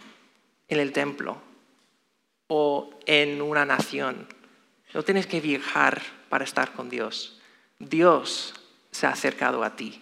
en 0.68 0.80
el 0.80 0.92
templo 0.92 1.42
o 2.48 3.00
en 3.06 3.42
una 3.42 3.66
nación. 3.66 4.28
No 4.94 5.04
tienes 5.04 5.28
que 5.28 5.42
viajar 5.42 6.02
para 6.30 6.44
estar 6.44 6.74
con 6.74 6.90
Dios. 6.90 7.40
Dios 7.80 8.54
se 8.92 9.08
ha 9.08 9.12
acercado 9.12 9.64
a 9.64 9.76
ti. 9.76 10.02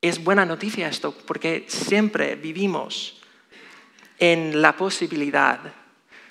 Es 0.00 0.22
buena 0.22 0.46
noticia 0.46 0.88
esto 0.88 1.12
porque 1.26 1.64
siempre 1.68 2.36
vivimos 2.36 3.20
en 4.18 4.62
la 4.62 4.76
posibilidad 4.76 5.60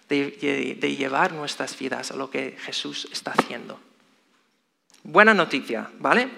de, 0.10 0.96
llevar 0.98 1.34
nuestras 1.34 1.78
vidas 1.78 2.12
a 2.12 2.16
lo 2.16 2.30
que 2.30 2.58
Jesús 2.60 3.08
está 3.12 3.32
haciendo. 3.32 3.80
Buena 5.04 5.34
noticia, 5.34 5.90
¿vale? 6.00 6.30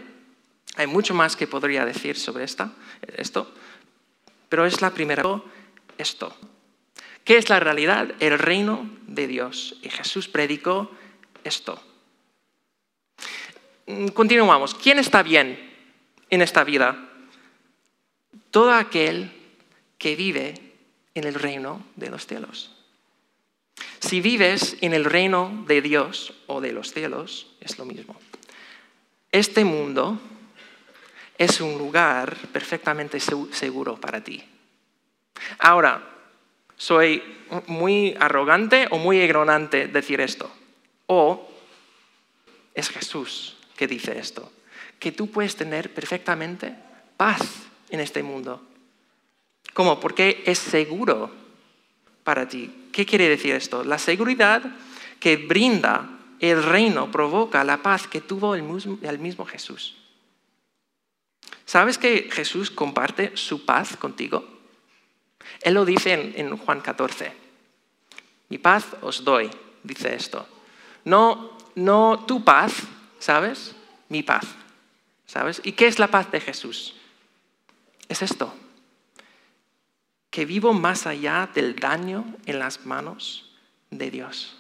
Hay 0.76 0.88
mucho 0.88 1.14
más 1.14 1.36
que 1.36 1.48
podría 1.48 1.86
decir 1.86 2.18
sobre 2.18 2.44
esta, 2.44 2.72
esto, 3.16 3.52
pero 4.50 4.66
es 4.66 4.82
la 4.82 4.92
primera. 4.92 5.24
Esto. 5.98 6.36
¿Qué 7.24 7.38
es 7.38 7.50
la 7.50 7.60
realidad? 7.60 8.14
El 8.20 8.38
reino 8.38 8.90
de 9.08 9.28
Dios. 9.28 9.78
Y 9.82 9.90
Jesús 9.90 10.28
predicó 10.28 10.92
esto. 11.44 11.82
Continuamos. 14.14 14.76
¿Quién 14.76 15.00
está 15.00 15.24
bien 15.24 15.58
en 16.30 16.42
esta 16.42 16.64
vida? 16.64 17.10
Todo 18.52 18.74
aquel 18.74 19.32
que 19.98 20.16
vive 20.16 20.54
en 21.16 21.24
el 21.24 21.34
reino 21.34 21.84
de 21.96 22.10
los 22.10 22.28
cielos. 22.28 22.77
Si 24.00 24.22
vives 24.22 24.78
en 24.82 24.94
el 24.94 25.06
reino 25.06 25.66
de 25.68 25.82
Dios 25.82 26.34
o 26.48 26.62
de 26.62 26.72
los 26.72 26.94
cielos, 26.94 27.48
es 27.60 27.78
lo 27.78 27.86
mismo. 27.86 28.16
Este 29.32 29.66
mundo 29.66 30.20
es 31.38 31.62
un 31.62 31.78
lugar 31.78 32.36
perfectamente 32.52 33.20
seguro 33.20 34.00
para 34.00 34.24
ti. 34.24 34.44
Ahora, 35.60 36.04
soy 36.76 37.22
muy 37.68 38.16
arrogante 38.20 38.88
o 38.92 38.98
muy 38.98 39.22
ignorante 39.22 39.88
decir 39.88 40.22
esto. 40.22 40.50
O 41.08 41.50
es 42.74 42.90
Jesús 42.90 43.58
que 43.76 43.88
dice 43.88 44.18
esto, 44.18 44.52
que 45.00 45.12
tú 45.12 45.30
puedes 45.30 45.56
tener 45.56 45.94
perfectamente 45.94 46.76
paz 47.18 47.42
en 47.90 48.00
este 48.00 48.24
mundo. 48.24 48.62
¿Cómo? 49.74 50.00
Porque 50.00 50.44
es 50.46 50.60
seguro 50.60 51.47
para 52.28 52.46
ti. 52.46 52.90
¿Qué 52.92 53.06
quiere 53.06 53.30
decir 53.30 53.56
esto? 53.56 53.86
La 53.86 53.98
seguridad 53.98 54.62
que 55.18 55.38
brinda 55.38 56.10
el 56.42 56.62
reino 56.62 57.10
provoca 57.10 57.64
la 57.64 57.82
paz 57.82 58.06
que 58.06 58.20
tuvo 58.20 58.54
el 58.54 58.64
mismo, 58.64 59.46
Jesús. 59.46 59.96
¿Sabes 61.64 61.98
que 61.98 62.28
Jesús 62.30 62.70
comparte 62.70 63.38
su 63.38 63.64
paz 63.64 63.96
contigo? 63.96 64.46
Él 65.62 65.76
lo 65.76 65.86
dice 65.86 66.12
en, 66.12 66.34
en, 66.36 66.58
Juan 66.58 66.82
14. 66.82 67.32
Mi 68.50 68.58
paz 68.58 68.88
os 69.00 69.24
doy, 69.24 69.50
dice 69.84 70.14
esto. 70.14 70.46
No, 71.06 71.58
no 71.76 72.26
tu 72.28 72.44
paz, 72.44 72.74
¿sabes? 73.20 73.74
Mi 74.10 74.22
paz, 74.22 74.44
¿sabes? 75.26 75.62
¿Y 75.64 75.72
qué 75.72 75.88
es 75.88 75.98
la 75.98 76.08
paz 76.10 76.30
de 76.30 76.42
Jesús? 76.42 76.94
Es 78.10 78.22
esto, 78.22 78.54
que 80.38 80.46
vivo 80.46 80.72
más 80.72 81.08
allá 81.08 81.50
del 81.52 81.78
daño 81.78 82.24
en 82.46 82.60
las 82.60 82.86
manos 82.86 83.50
de 83.90 84.12
Dios. 84.12 84.56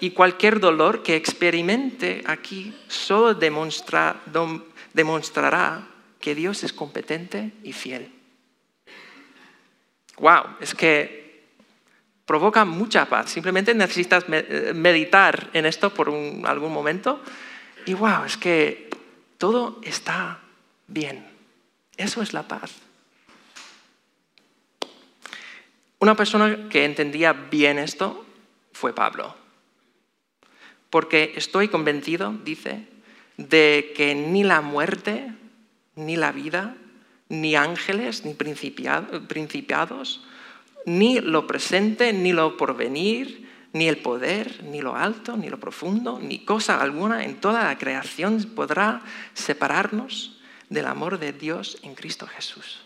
Y 0.00 0.10
cualquier 0.10 0.58
dolor 0.58 1.04
que 1.04 1.14
experimente 1.14 2.24
aquí 2.26 2.76
solo 2.88 3.34
demostrará 3.34 4.16
que 6.18 6.34
Dios 6.34 6.64
es 6.64 6.72
competente 6.72 7.52
y 7.62 7.72
fiel. 7.72 8.10
Wow, 10.18 10.56
es 10.60 10.74
que 10.74 11.44
provoca 12.26 12.64
mucha 12.64 13.06
paz. 13.06 13.30
Simplemente 13.30 13.74
necesitas 13.74 14.24
meditar 14.28 15.50
en 15.52 15.66
esto 15.66 15.94
por 15.94 16.08
algún 16.08 16.72
momento 16.72 17.22
y 17.86 17.94
wow, 17.94 18.24
es 18.26 18.36
que 18.36 18.90
todo 19.38 19.80
está 19.84 20.40
bien. 20.88 21.30
Eso 21.96 22.22
es 22.22 22.32
la 22.32 22.48
paz. 22.48 22.72
Una 26.02 26.16
persona 26.16 26.68
que 26.68 26.84
entendía 26.84 27.32
bien 27.32 27.78
esto 27.78 28.26
fue 28.72 28.92
Pablo 28.92 29.36
porque 30.90 31.32
estoy 31.36 31.68
convencido, 31.68 32.34
dice, 32.44 32.88
de 33.36 33.92
que 33.96 34.16
ni 34.16 34.42
la 34.42 34.62
muerte, 34.62 35.32
ni 35.94 36.16
la 36.16 36.32
vida, 36.32 36.74
ni 37.28 37.54
ángeles, 37.54 38.24
ni 38.24 38.34
principiados, 38.34 40.24
ni 40.86 41.20
lo 41.20 41.46
presente, 41.46 42.12
ni 42.12 42.32
lo 42.32 42.56
porvenir, 42.56 43.48
ni 43.72 43.86
el 43.86 43.98
poder, 43.98 44.64
ni 44.64 44.82
lo 44.82 44.96
alto, 44.96 45.36
ni 45.36 45.48
lo 45.48 45.60
profundo, 45.60 46.18
ni 46.20 46.44
cosa 46.44 46.80
alguna 46.80 47.24
en 47.24 47.36
toda 47.36 47.62
la 47.62 47.78
creación 47.78 48.42
podrá 48.56 49.02
separarnos 49.34 50.40
del 50.68 50.86
amor 50.86 51.20
de 51.20 51.32
Dios 51.32 51.78
en 51.84 51.94
Cristo 51.94 52.26
Jesús. 52.26 52.80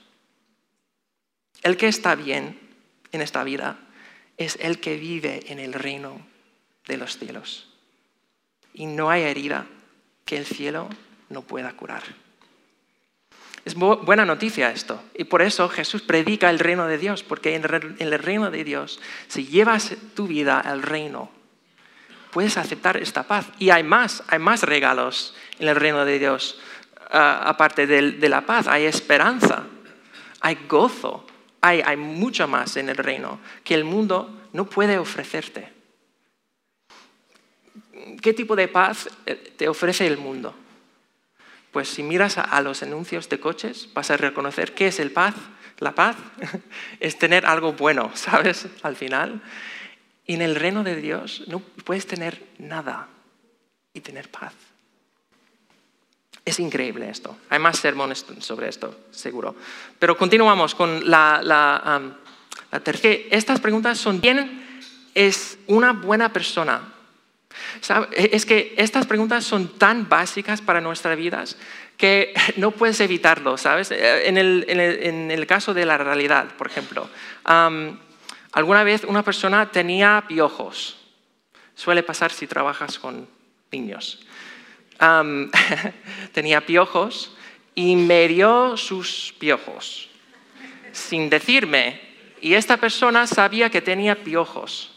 El 1.62 1.78
que 1.78 1.88
está 1.88 2.14
bien 2.14 2.65
en 3.12 3.22
esta 3.22 3.44
vida 3.44 3.78
es 4.36 4.58
el 4.60 4.80
que 4.80 4.96
vive 4.96 5.52
en 5.52 5.58
el 5.58 5.72
reino 5.72 6.26
de 6.86 6.96
los 6.96 7.18
cielos 7.18 7.68
y 8.72 8.86
no 8.86 9.10
hay 9.10 9.22
herida 9.22 9.66
que 10.24 10.36
el 10.36 10.44
cielo 10.44 10.88
no 11.30 11.42
pueda 11.42 11.72
curar. 11.72 12.02
Es 13.64 13.74
buena 13.74 14.24
noticia 14.24 14.70
esto. 14.70 15.02
Y 15.14 15.24
por 15.24 15.42
eso 15.42 15.68
Jesús 15.68 16.02
predica 16.02 16.50
el 16.50 16.60
reino 16.60 16.86
de 16.86 16.98
Dios, 16.98 17.24
porque 17.24 17.56
en 17.56 17.64
el 17.98 18.18
reino 18.18 18.50
de 18.52 18.62
Dios, 18.62 19.00
si 19.26 19.46
llevas 19.46 19.96
tu 20.14 20.28
vida 20.28 20.60
al 20.60 20.82
reino, 20.82 21.32
puedes 22.30 22.58
aceptar 22.58 22.96
esta 22.98 23.24
paz. 23.24 23.46
Y 23.58 23.70
hay 23.70 23.82
más, 23.82 24.22
hay 24.28 24.38
más 24.38 24.62
regalos 24.62 25.34
en 25.58 25.68
el 25.68 25.74
reino 25.74 26.04
de 26.04 26.18
Dios, 26.20 26.60
ah, 27.10 27.42
aparte 27.46 27.86
de, 27.86 28.28
la 28.28 28.42
paz. 28.42 28.68
Hay 28.68 28.84
esperanza, 28.84 29.64
hay 30.40 30.58
gozo, 30.68 31.26
hay, 31.66 31.82
hay 31.84 31.96
mucho 31.96 32.48
más 32.48 32.76
en 32.76 32.88
el 32.88 32.96
reino 32.96 33.40
que 33.64 33.74
el 33.74 33.84
mundo 33.84 34.48
no 34.52 34.66
puede 34.66 34.98
ofrecerte. 34.98 35.76
¿qué 38.22 38.32
tipo 38.32 38.56
de 38.56 38.68
paz 38.68 39.08
eh, 39.26 39.34
te 39.56 39.68
ofrece 39.68 40.06
el 40.06 40.18
mundo? 40.18 40.54
Pues 41.72 41.88
si 41.88 42.02
miras 42.02 42.38
a 42.38 42.60
los 42.60 42.82
anuncios 42.82 43.28
de 43.28 43.38
coches, 43.38 43.88
vas 43.92 44.10
a 44.10 44.16
reconocer 44.16 44.74
qué 44.74 44.88
es 44.88 44.98
el 45.00 45.10
paz. 45.10 45.34
La 45.78 45.94
paz 45.94 46.16
es 47.00 47.18
tener 47.18 47.44
algo 47.46 47.74
bueno, 47.74 48.10
¿sabes? 48.14 48.66
Al 48.82 48.96
final. 48.96 49.42
Y 50.26 50.34
en 50.34 50.42
el 50.42 50.56
reino 50.56 50.82
de 50.82 50.96
Dios 50.96 51.44
no 51.46 51.60
puedes 51.60 52.06
tener 52.06 52.42
nada 52.58 53.08
y 53.92 54.00
tener 54.00 54.30
paz. 54.30 54.54
Es 56.46 56.60
increíble 56.60 57.10
esto. 57.10 57.36
Hay 57.50 57.58
más 57.58 57.76
sermones 57.76 58.24
sobre 58.38 58.68
esto, 58.68 58.96
seguro. 59.10 59.56
Pero 59.98 60.16
continuamos 60.16 60.76
con 60.76 61.10
la, 61.10 61.40
tercera. 62.84 63.24
Estas 63.32 63.58
preguntas 63.58 63.98
son, 63.98 64.20
¿quién 64.20 64.64
es 65.12 65.58
una 65.66 65.92
buena 65.92 66.32
persona? 66.32 66.92
E, 68.12 68.30
es 68.32 68.46
que 68.46 68.76
estas 68.78 69.06
preguntas 69.06 69.42
son 69.42 69.76
tan 69.76 70.08
básicas 70.08 70.60
para 70.60 70.80
nuestras 70.80 71.16
vidas 71.16 71.56
que 71.96 72.32
no 72.56 72.70
puedes 72.70 73.00
evitarlo, 73.00 73.58
¿sabes? 73.58 73.90
Eh, 73.90 74.28
en 74.28 74.38
el, 74.38 75.46
caso 75.48 75.74
de 75.74 75.84
la 75.84 75.98
realidad, 75.98 76.54
por 76.56 76.68
ejemplo, 76.68 77.10
alguna 78.52 78.84
vez 78.84 79.02
una 79.02 79.24
persona 79.24 79.72
tenía 79.72 80.24
piojos. 80.28 80.96
Suele 81.74 82.04
pasar 82.04 82.30
si 82.30 82.46
trabajas 82.46 83.00
con 83.00 83.28
niños. 83.72 84.20
tenía 86.32 86.64
piojos 86.64 87.36
y 87.74 87.96
me 87.96 88.28
dio 88.28 88.76
sus 88.76 89.34
piojos 89.38 90.08
sin 90.92 91.28
decirme. 91.28 92.00
Y 92.40 92.54
esta 92.54 92.76
persona 92.76 93.26
sabía 93.26 93.70
que 93.70 93.82
tenía 93.82 94.22
piojos. 94.22 94.92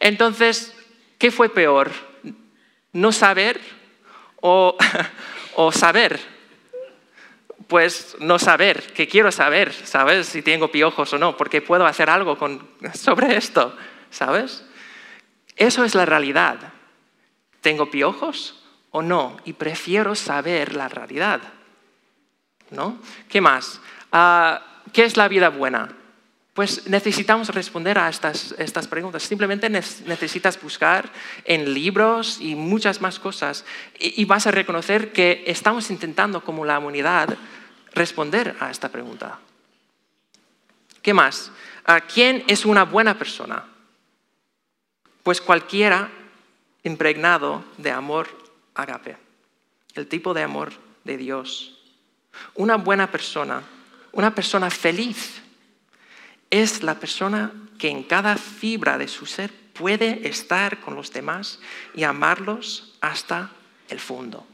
Entonces 0.00 0.74
¿Qué 1.18 1.32
fue 1.32 1.48
peor? 1.48 1.90
¿No 2.92 3.10
saber 3.10 3.60
o, 4.40 4.76
saber? 5.72 6.20
Pues 7.66 8.16
no 8.20 8.38
saber, 8.38 8.92
que 8.94 9.08
quiero 9.08 9.30
saber, 9.30 9.72
¿sabes? 9.72 10.28
Si 10.28 10.42
tengo 10.42 10.70
piojos 10.70 11.12
o 11.12 11.18
no, 11.18 11.36
porque 11.36 11.60
puedo 11.60 11.84
hacer 11.86 12.08
algo 12.08 12.38
sobre 12.94 13.36
esto, 13.36 13.76
¿sabes? 14.10 14.64
Eso 15.56 15.84
es 15.84 15.94
la 15.96 16.06
realidad. 16.06 16.72
¿Tengo 17.60 17.90
piojos 17.90 18.57
o 18.90 19.02
no? 19.02 19.36
Y 19.44 19.52
prefiero 19.52 20.14
saber 20.14 20.74
la 20.74 20.88
realidad. 20.88 21.40
¿No? 22.70 22.98
¿Qué 23.28 23.40
más? 23.40 23.80
Ah, 24.12 24.62
¿Qué 24.92 25.04
es 25.04 25.16
la 25.16 25.28
vida 25.28 25.48
buena? 25.48 25.88
Pues 26.58 26.88
necesitamos 26.88 27.48
responder 27.50 27.98
a 27.98 28.08
estas, 28.08 28.52
estas 28.58 28.88
preguntas. 28.88 29.22
Simplemente 29.22 29.70
necesitas 29.70 30.60
buscar 30.60 31.08
en 31.44 31.72
libros 31.72 32.40
y 32.40 32.56
muchas 32.56 33.00
más 33.00 33.20
cosas 33.20 33.64
y, 33.98 34.24
vas 34.24 34.48
a 34.48 34.50
reconocer 34.50 35.12
que 35.12 35.44
estamos 35.46 35.88
intentando 35.90 36.42
como 36.42 36.64
la 36.64 36.80
humanidad 36.80 37.36
responder 37.92 38.56
a 38.58 38.72
esta 38.72 38.88
pregunta. 38.88 39.38
¿Qué 41.00 41.14
más? 41.14 41.52
¿Quién 42.12 42.42
es 42.48 42.66
una 42.66 42.84
buena 42.84 43.16
persona? 43.16 43.64
Pues 45.22 45.40
cualquiera 45.40 46.10
impregnado 46.82 47.64
de 47.76 47.92
amor 47.92 48.28
agape, 48.78 49.16
el 49.94 50.06
tipo 50.06 50.32
de 50.32 50.42
amor 50.42 50.72
de 51.04 51.16
Dios. 51.16 51.76
Una 52.54 52.76
buena 52.76 53.10
persona, 53.10 53.62
una 54.12 54.34
persona 54.34 54.70
feliz 54.70 55.42
es 56.48 56.82
la 56.82 56.94
persona 56.94 57.52
que 57.78 57.88
en 57.88 58.04
cada 58.04 58.36
fibra 58.36 58.96
de 58.96 59.08
su 59.08 59.26
ser 59.26 59.52
puede 59.72 60.28
estar 60.28 60.80
con 60.80 60.94
los 60.94 61.12
demás 61.12 61.60
y 61.94 62.04
amarlos 62.04 62.96
hasta 63.00 63.50
el 63.88 64.00
fondo. 64.00 64.46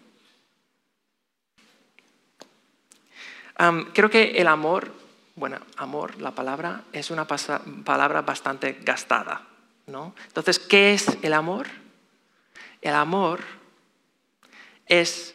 creo 3.92 4.10
que 4.10 4.32
el 4.38 4.48
amor, 4.48 4.92
bueno, 5.36 5.58
amor, 5.76 6.20
la 6.20 6.34
palabra, 6.34 6.82
es 6.92 7.10
una 7.10 7.26
palabra 7.26 8.22
bastante 8.22 8.80
gastada. 8.82 9.46
¿no? 9.86 10.14
Entonces, 10.26 10.58
¿qué 10.58 10.94
es 10.94 11.06
el 11.22 11.32
amor? 11.32 11.68
El 12.82 12.94
amor 12.94 13.40
es 14.86 15.34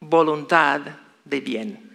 voluntad 0.00 0.80
de 1.24 1.40
bien. 1.40 1.90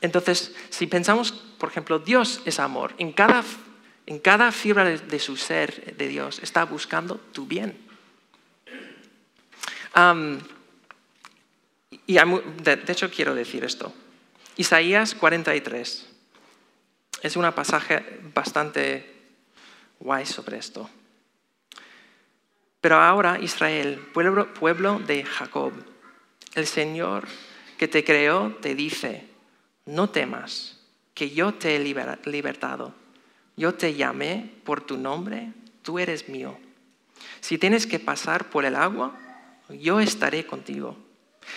Entonces, 0.00 0.54
si 0.68 0.86
pensamos, 0.86 1.32
por 1.32 1.70
ejemplo, 1.70 1.98
Dios 1.98 2.42
es 2.44 2.60
amor, 2.60 2.94
en 2.98 3.12
cada, 3.12 3.42
en 4.06 4.18
cada 4.18 4.52
fibra 4.52 4.84
de, 4.84 5.18
su 5.18 5.36
ser 5.36 5.96
de 5.96 6.08
Dios 6.08 6.40
está 6.42 6.64
buscando 6.64 7.16
tu 7.32 7.46
bien. 7.46 7.78
y 12.06 12.14
de, 12.14 12.82
hecho 12.88 13.10
quiero 13.10 13.34
decir 13.34 13.64
esto. 13.64 13.92
Isaías 14.56 15.14
43. 15.14 16.06
es 17.22 17.36
un 17.36 17.50
pasaje 17.52 18.20
bastante 18.34 19.10
guay 19.98 20.26
sobre 20.26 20.58
esto. 20.58 20.90
Pero 22.84 22.96
ahora 22.96 23.38
Israel, 23.40 23.98
pueblo, 24.12 24.98
de 24.98 25.24
Jacob, 25.24 25.72
el 26.54 26.66
Señor 26.66 27.26
que 27.78 27.88
te 27.88 28.04
creó 28.04 28.58
te 28.60 28.74
dice, 28.74 29.26
no 29.86 30.10
temas, 30.10 30.80
que 31.14 31.30
yo 31.30 31.54
te 31.54 31.76
he 31.76 31.78
libertado. 31.78 32.94
Yo 33.56 33.72
te 33.72 33.94
llamé 33.94 34.52
por 34.64 34.82
tu 34.82 34.98
nombre, 34.98 35.50
tú 35.80 35.98
eres 35.98 36.28
mío. 36.28 36.58
Si 37.40 37.56
tienes 37.56 37.86
que 37.86 38.00
pasar 38.00 38.50
por 38.50 38.66
el 38.66 38.76
agua, 38.76 39.18
yo 39.70 39.98
estaré 39.98 40.44
contigo. 40.44 40.94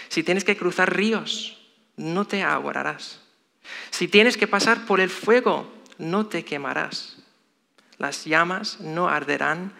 Si 0.07 0.23
tienes 0.23 0.45
que 0.45 0.55
cruzar 0.55 0.95
ríos, 0.95 1.61
no 1.97 2.25
te 2.25 2.41
aguarás. 2.41 3.19
Si 3.89 4.07
tienes 4.07 4.37
que 4.37 4.47
pasar 4.47 4.85
por 4.85 5.01
el 5.01 5.09
fuego, 5.09 5.69
no 5.97 6.27
te 6.27 6.45
quemarás. 6.45 7.17
Las 7.97 8.23
llamas 8.23 8.79
no 8.79 9.09
arderán 9.09 9.73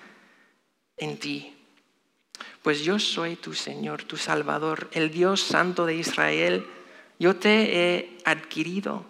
en 0.98 1.18
ti. 1.18 1.54
Pues 2.62 2.82
yo 2.82 3.00
soy 3.00 3.36
tu 3.36 3.54
Señor, 3.54 4.04
tu 4.04 4.18
Salvador, 4.18 4.90
el 4.92 5.12
Dios 5.12 5.42
Santo 5.42 5.86
de 5.86 5.96
Israel. 5.96 6.68
Yo 7.20 7.36
te 7.36 7.96
he 7.96 8.18
adquirido. 8.26 9.06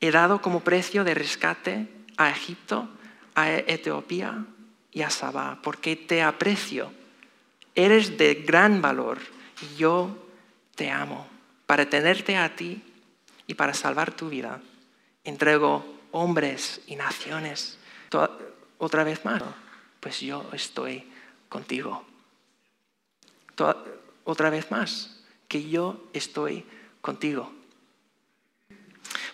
He 0.00 0.10
dado 0.10 0.40
como 0.40 0.60
precio 0.60 1.04
de 1.04 1.14
rescate 1.14 1.88
a 2.16 2.30
Egipto, 2.30 2.88
a 3.34 3.50
Etiopía 3.50 4.44
y 4.92 5.02
a 5.02 5.10
Sabá, 5.10 5.58
porque 5.62 5.96
te 5.96 6.22
aprecio. 6.22 6.92
Eres 7.74 8.16
de 8.16 8.34
gran 8.34 8.80
valor 8.80 9.18
y 9.60 9.76
yo 9.76 10.16
te 10.74 10.90
amo. 10.90 11.26
Para 11.66 11.88
tenerte 11.88 12.36
a 12.36 12.56
ti 12.56 12.82
y 13.46 13.54
para 13.54 13.74
salvar 13.74 14.12
tu 14.12 14.28
vida, 14.28 14.60
entrego 15.24 15.84
hombres 16.12 16.80
y 16.86 16.96
naciones. 16.96 17.78
Otra 18.78 19.04
vez 19.04 19.24
más, 19.24 19.42
pues 20.00 20.20
yo 20.20 20.48
estoy 20.52 21.04
contigo. 21.48 22.04
Otra 24.24 24.50
vez 24.50 24.70
más, 24.70 25.22
que 25.48 25.68
yo 25.68 26.08
estoy 26.12 26.64
contigo. 27.00 27.52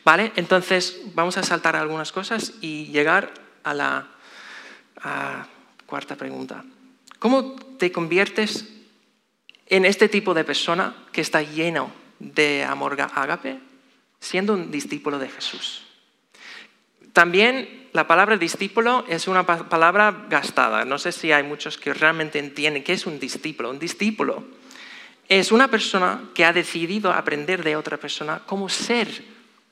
¿Vale? 0.05 0.33
Entonces 0.37 1.01
vamos 1.15 1.37
a 1.37 1.43
saltar 1.43 1.77
algunas 1.77 2.13
cosas 2.13 2.55
y 2.61 2.87
llegar 2.87 3.33
a 3.65 3.75
la 3.75 4.09
cuarta 5.87 6.17
pregunta. 6.17 6.65
¿Cómo 7.19 7.55
te 7.79 7.93
conviertes 7.93 8.69
en 9.67 9.85
este 9.85 10.09
tipo 10.09 10.35
de 10.35 10.45
persona 10.45 10.95
que 11.13 11.21
está 11.21 11.43
lleno 11.43 11.91
de 12.19 12.65
amor 12.65 13.01
ágape, 13.01 13.61
siendo 14.21 14.55
un 14.55 14.71
discípulo 14.71 15.19
de 15.19 15.29
Jesús? 15.29 15.86
También 17.17 17.89
la 17.95 18.07
palabra 18.07 18.37
discípulo 18.37 19.07
es 19.09 19.27
una 19.27 19.47
palabra 19.47 20.27
gastada. 20.29 20.85
No 20.85 20.99
sé 20.99 21.13
si 21.13 21.33
hay 21.33 21.45
muchos 21.45 21.79
que 21.79 21.95
realmente 21.95 22.39
entienden 22.39 22.85
qué 22.85 22.93
es 22.93 23.07
un 23.07 23.19
discípulo. 23.19 23.71
Un 23.71 23.79
discípulo 23.79 24.45
es 25.27 25.51
una 25.51 25.69
persona 25.69 26.29
que 26.35 26.45
ha 26.45 26.53
decidido 26.53 27.11
aprender 27.11 27.65
de 27.65 27.75
otra 27.75 27.97
persona 27.97 28.43
cómo 28.45 28.69
ser 28.69 29.25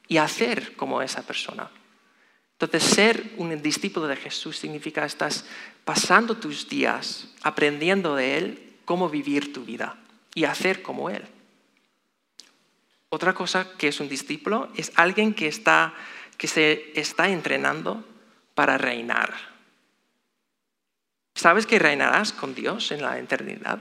y 0.08 0.16
hacer 0.16 0.74
como 0.74 1.02
esa 1.02 1.20
persona. 1.20 1.68
Entonces, 2.58 2.82
ser 2.82 3.34
un 3.36 3.60
discípulo 3.60 4.06
de 4.06 4.16
Jesús 4.16 4.56
significa 4.56 5.04
estás 5.04 5.44
pasando 5.84 6.38
tus 6.38 6.66
días 6.66 7.28
aprendiendo 7.42 8.16
de 8.16 8.38
Él 8.38 8.72
cómo 8.86 9.10
vivir 9.10 9.52
tu 9.52 9.66
vida 9.66 9.98
y 10.34 10.44
hacer 10.44 10.80
como 10.80 11.10
Él. 11.10 11.26
Otra 13.10 13.34
cosa 13.34 13.76
que 13.76 13.88
es 13.88 14.00
un 14.00 14.08
discípulo 14.08 14.70
es 14.76 14.92
alguien 14.96 15.34
que, 15.34 15.46
está, 15.46 15.92
que 16.36 16.48
se 16.48 16.92
está 16.94 17.28
entrenando 17.28 18.04
para 18.54 18.78
reinar. 18.78 19.34
¿Sabes 21.34 21.66
que 21.66 21.78
reinarás 21.78 22.32
con 22.32 22.54
Dios 22.54 22.92
en 22.92 23.02
la 23.02 23.18
eternidad? 23.18 23.78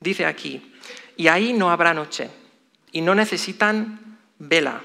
Dice 0.00 0.26
aquí, 0.26 0.74
y 1.16 1.28
ahí 1.28 1.52
no 1.52 1.70
habrá 1.70 1.94
noche, 1.94 2.30
y 2.92 3.00
no 3.00 3.14
necesitan 3.14 4.18
vela 4.38 4.82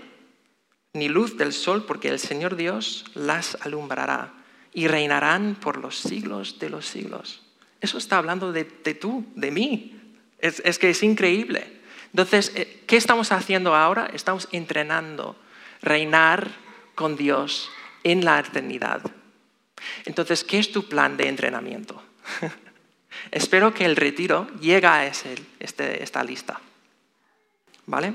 ni 0.94 1.10
luz 1.10 1.38
del 1.38 1.54
sol, 1.54 1.86
porque 1.86 2.10
el 2.10 2.20
Señor 2.20 2.56
Dios 2.56 3.06
las 3.14 3.56
alumbrará 3.62 4.34
y 4.74 4.88
reinarán 4.88 5.56
por 5.56 5.78
los 5.78 5.98
siglos 5.98 6.60
de 6.60 6.70
los 6.70 6.86
siglos. 6.86 7.42
Eso 7.82 7.98
está 7.98 8.18
hablando 8.18 8.52
de, 8.52 8.64
tú, 8.64 9.26
de 9.36 9.52
mí. 9.52 9.96
Es, 10.40 10.80
que 10.80 10.90
es 10.90 11.04
increíble. 11.04 11.79
Entonces, 12.12 12.52
eh, 12.56 12.84
¿qué 12.88 12.98
estamos 12.98 13.32
haciendo 13.32 13.76
ahora? 13.76 14.10
Estamos 14.14 14.48
entrenando, 14.52 15.36
reinar 15.82 16.52
con 16.96 17.16
Dios 17.16 17.70
en 18.04 18.26
la 18.26 18.40
eternidad. 18.40 19.02
Entonces, 20.06 20.44
¿qué 20.44 20.60
es 20.60 20.72
tu 20.72 20.88
plan 20.88 21.18
de 21.18 21.28
entrenamiento? 21.28 22.02
Espero 23.32 23.74
que 23.74 23.86
el 23.86 23.96
retiro 23.96 24.48
llegue 24.60 24.88
a 24.88 25.06
ese, 25.06 25.36
este, 25.60 26.04
esta 26.04 26.24
lista. 26.24 26.60
¿Vale? 27.86 28.14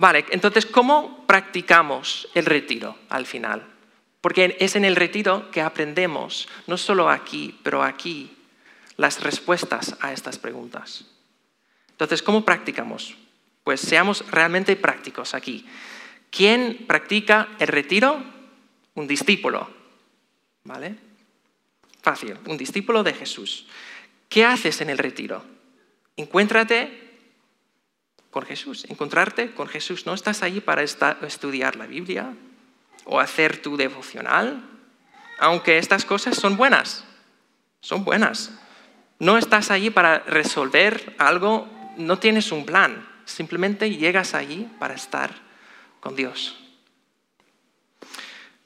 Vale, 0.00 0.24
entonces, 0.30 0.66
¿cómo 0.66 1.26
practicamos 1.26 2.28
el 2.34 2.46
retiro 2.46 2.96
al 3.10 3.26
final? 3.26 3.64
Porque 4.20 4.56
es 4.58 4.74
en 4.74 4.84
el 4.84 4.96
retiro 4.96 5.50
que 5.50 5.60
aprendemos, 5.60 6.48
no 6.66 6.76
solo 6.76 7.08
aquí, 7.08 7.58
pero 7.62 7.82
aquí, 7.82 8.34
las 9.00 9.22
respuestas 9.22 9.96
a 10.02 10.12
estas 10.12 10.36
preguntas. 10.38 11.06
Entonces, 11.92 12.22
¿cómo 12.22 12.44
practicamos? 12.44 13.16
Pues 13.64 13.80
seamos 13.80 14.30
realmente 14.30 14.76
prácticos 14.76 15.32
aquí. 15.32 15.66
¿Quién 16.28 16.84
practica 16.86 17.48
el 17.58 17.68
retiro? 17.68 18.22
Un 18.94 19.06
discípulo. 19.06 19.70
¿Vale? 20.64 20.96
Fácil, 22.02 22.36
un 22.44 22.58
discípulo 22.58 23.02
de 23.02 23.14
Jesús. 23.14 23.66
¿Qué 24.28 24.44
haces 24.44 24.82
en 24.82 24.90
el 24.90 24.98
retiro? 24.98 25.42
Encuéntrate 26.18 27.16
con 28.30 28.44
Jesús, 28.44 28.84
encontrarte 28.90 29.52
con 29.52 29.66
Jesús. 29.66 30.04
No 30.04 30.12
estás 30.12 30.42
ahí 30.42 30.60
para 30.60 30.82
estudiar 30.82 31.76
la 31.76 31.86
Biblia 31.86 32.34
o 33.06 33.18
hacer 33.18 33.62
tu 33.62 33.78
devocional, 33.78 34.62
aunque 35.38 35.78
estas 35.78 36.04
cosas 36.04 36.36
son 36.36 36.58
buenas, 36.58 37.04
son 37.80 38.04
buenas. 38.04 38.52
No 39.20 39.36
estás 39.36 39.70
allí 39.70 39.90
para 39.90 40.20
resolver 40.20 41.14
algo, 41.18 41.68
no 41.98 42.18
tienes 42.18 42.52
un 42.52 42.64
plan, 42.64 43.06
simplemente 43.26 43.90
llegas 43.90 44.32
allí 44.32 44.66
para 44.78 44.94
estar 44.94 45.30
con 46.00 46.16
Dios. 46.16 46.58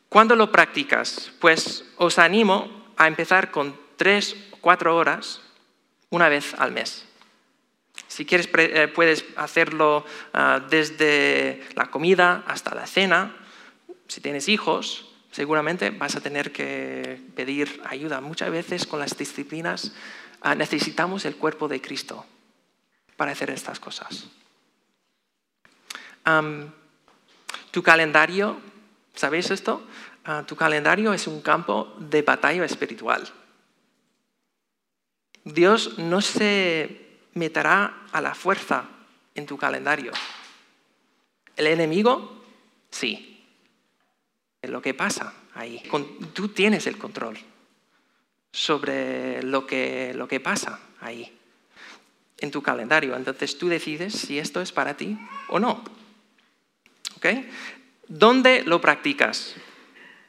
¿Cuándo 0.08 0.36
lo 0.36 0.52
practicas? 0.52 1.32
Pues 1.40 1.84
os 1.96 2.20
animo 2.20 2.86
a 2.96 3.08
empezar 3.08 3.50
con 3.50 3.76
tres 3.96 4.36
o 4.52 4.58
cuatro 4.58 4.96
horas 4.96 5.40
una 6.10 6.28
vez 6.28 6.54
al 6.56 6.70
mes. 6.70 7.04
Si 8.06 8.24
quieres, 8.24 8.48
eh, 8.56 8.86
puedes 8.86 9.24
hacerlo 9.34 10.04
ah, 10.32 10.60
desde 10.70 11.66
la 11.74 11.90
comida 11.90 12.44
hasta 12.46 12.76
la 12.76 12.86
cena. 12.86 13.34
Si 14.06 14.20
tienes 14.20 14.48
hijos, 14.48 15.12
seguramente 15.32 15.90
vas 15.90 16.14
a 16.14 16.20
tener 16.20 16.52
que 16.52 17.20
pedir 17.34 17.82
ayuda. 17.84 18.20
Muchas 18.20 18.52
veces 18.52 18.86
con 18.86 19.00
las 19.00 19.18
disciplinas 19.18 19.92
necesitamos 20.52 21.24
el 21.24 21.36
cuerpo 21.36 21.68
de 21.68 21.80
Cristo 21.80 22.26
para 23.16 23.32
hacer 23.32 23.48
estas 23.48 23.80
cosas. 23.80 24.26
tu 27.70 27.82
calendario, 27.82 28.60
¿sabéis 29.14 29.50
esto? 29.50 29.86
Ah, 30.24 30.44
tu 30.46 30.54
calendario 30.54 31.14
es 31.14 31.26
un 31.26 31.40
campo 31.40 31.94
de 31.98 32.22
batalla 32.22 32.64
espiritual. 32.64 33.26
Dios 35.44 35.98
no 35.98 36.20
se 36.20 37.18
meterá 37.34 38.06
a 38.12 38.20
la 38.20 38.34
fuerza 38.34 38.84
en 39.34 39.46
tu 39.46 39.56
calendario. 39.56 40.12
El 41.56 41.66
enemigo, 41.66 42.44
sí. 42.90 43.46
Es 44.60 44.70
lo 44.70 44.80
que 44.80 44.94
pasa 44.94 45.34
ahí. 45.54 45.82
Tú 46.32 46.48
tienes 46.48 46.86
el 46.86 46.96
control 46.96 47.38
sobre 48.54 49.42
lo 49.42 49.66
que, 49.66 50.12
lo 50.14 50.28
que 50.28 50.38
pasa 50.38 50.78
ahí, 51.00 51.36
en 52.38 52.52
tu 52.52 52.62
calendario. 52.62 53.16
Entonces 53.16 53.58
tú 53.58 53.68
decides 53.68 54.14
si 54.14 54.38
esto 54.38 54.60
es 54.60 54.70
para 54.70 54.96
ti 54.96 55.18
o 55.48 55.58
no. 55.58 55.82
¿Ok? 57.16 57.26
¿Dónde 58.06 58.62
lo 58.62 58.80
practicas? 58.80 59.56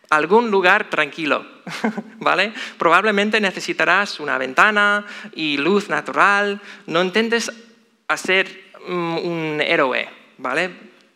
algún 0.10 0.52
lugar 0.52 0.90
tranquilo, 0.92 1.46
¿vale? 2.20 2.54
Probablemente 2.78 3.42
necesitarás 3.42 4.20
una 4.20 4.38
ventana 4.38 5.04
y 5.34 5.58
luz 5.58 5.90
natural. 5.90 6.62
No 6.86 7.02
intentes 7.02 7.52
hacer 8.08 8.66
mm, 8.88 9.18
un 9.18 9.62
héroe, 9.66 10.08
¿vale? 10.38 10.70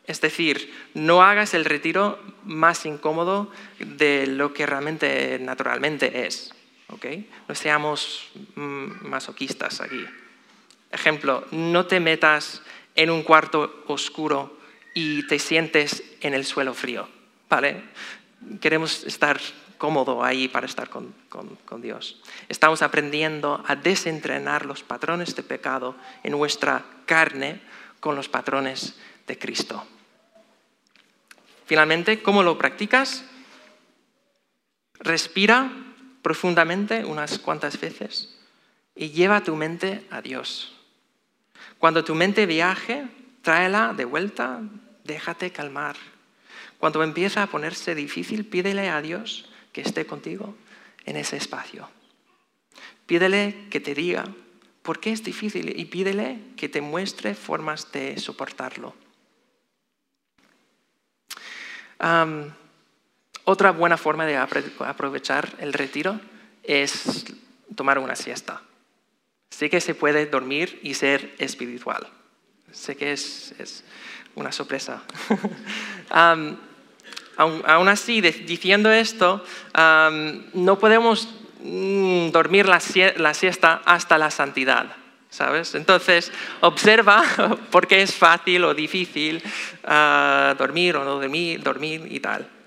Es 0.07 0.21
decir, 0.21 0.73
no 0.95 1.21
hagas 1.21 1.53
el 1.53 1.65
retiro 1.65 2.19
más 2.43 2.85
incómodo 2.87 3.51
de 3.77 4.25
lo 4.25 4.53
que 4.53 4.65
realmente 4.65 5.37
naturalmente 5.39 6.25
es, 6.25 6.51
¿ok? 6.89 7.05
No 7.47 7.55
seamos 7.55 8.29
mm, 8.55 9.07
masoquistas 9.07 9.81
aquí. 9.81 10.05
Ejemplo, 10.91 11.45
no 11.51 11.85
te 11.85 11.99
metas 11.99 12.61
en 12.95 13.09
un 13.09 13.23
cuarto 13.23 13.83
oscuro 13.87 14.57
y 14.93 15.25
te 15.27 15.39
sientes 15.39 16.03
en 16.21 16.33
el 16.33 16.45
suelo 16.45 16.73
frío, 16.73 17.07
¿vale? 17.49 17.83
Queremos 18.59 19.03
estar 19.03 19.39
cómodo 19.77 20.23
ahí 20.23 20.47
para 20.47 20.65
estar 20.65 20.89
con, 20.89 21.15
con, 21.29 21.81
Dios. 21.81 22.21
Estamos 22.49 22.81
aprendiendo 22.81 23.63
a 23.65 23.75
desentrenar 23.75 24.65
los 24.65 24.83
patrones 24.83 25.35
de 25.35 25.43
pecado 25.43 25.95
en 26.23 26.31
nuestra 26.31 26.83
carne 27.05 27.61
con 27.99 28.15
los 28.15 28.27
patrones 28.27 28.99
de 29.25 29.37
Cristo. 29.37 29.85
Finalmente, 31.65 32.21
¿cómo 32.21 32.43
lo 32.43 32.57
practicas? 32.57 33.23
Respira 34.99 35.71
profundamente 36.21 37.05
unas 37.05 37.39
cuantas 37.39 37.79
veces 37.79 38.35
y 38.95 39.11
lleva 39.11 39.43
tu 39.43 39.55
mente 39.55 40.05
a 40.09 40.21
Dios. 40.21 40.75
Cuando 41.77 42.03
tu 42.03 42.15
mente 42.15 42.45
viaje, 42.45 43.07
tráela 43.41 43.93
de 43.95 44.05
vuelta, 44.05 44.61
déjate 45.05 45.51
calmar. 45.51 45.95
Cuando 46.77 47.03
empieza 47.03 47.43
a 47.43 47.47
ponerse 47.47 47.95
difícil, 47.95 48.45
pídele 48.45 48.89
a 48.89 49.01
Dios 49.01 49.49
que 49.71 49.81
esté 49.81 50.05
contigo 50.05 50.55
en 51.05 51.15
ese 51.15 51.37
espacio. 51.37 51.89
Pídele 53.05 53.67
que 53.69 53.79
te 53.79 53.93
diga 53.93 54.25
por 54.81 54.99
qué 54.99 55.11
es 55.11 55.23
difícil 55.23 55.79
y 55.79 55.85
pídele 55.85 56.39
que 56.55 56.69
te 56.69 56.81
muestre 56.81 57.35
formas 57.35 57.91
de 57.91 58.17
soportarlo. 58.17 58.93
Otra 63.49 63.71
buena 63.71 63.97
forma 63.97 64.27
de 64.27 64.37
aprovechar 64.37 65.49
el 65.59 65.73
retiro 65.73 66.19
es 66.63 67.25
tomar 67.75 67.97
una 67.97 68.15
siesta. 68.15 68.61
Sé 69.49 69.71
que 69.71 69.81
se 69.81 69.95
puede 69.95 70.27
dormir 70.27 70.79
y 70.83 70.93
ser 70.93 71.33
espiritual. 71.39 72.07
Sé 72.71 72.95
que 72.95 73.11
es, 73.11 73.83
una 74.35 74.51
sorpresa. 74.51 75.01
aún, 76.09 77.89
así, 77.89 78.21
diciendo 78.21 78.91
esto, 78.91 79.43
no 80.53 80.79
podemos 80.79 81.27
mm, 81.63 82.29
dormir 82.29 82.67
la, 82.67 82.79
siesta 82.79 83.81
hasta 83.83 84.17
la 84.19 84.29
santidad. 84.29 84.95
¿Sabes? 85.31 85.73
Entonces, 85.73 86.31
observa 86.61 87.23
por 87.71 87.87
qué 87.87 88.03
es 88.03 88.13
fácil 88.13 88.63
o 88.63 88.73
difícil 88.75 89.41
ah, 89.83 90.55
dormir 90.57 90.95
o 90.95 91.03
no 91.03 91.19
dormir, 91.19 91.61
dormir 91.63 92.07
y 92.09 92.19
tal. 92.19 92.58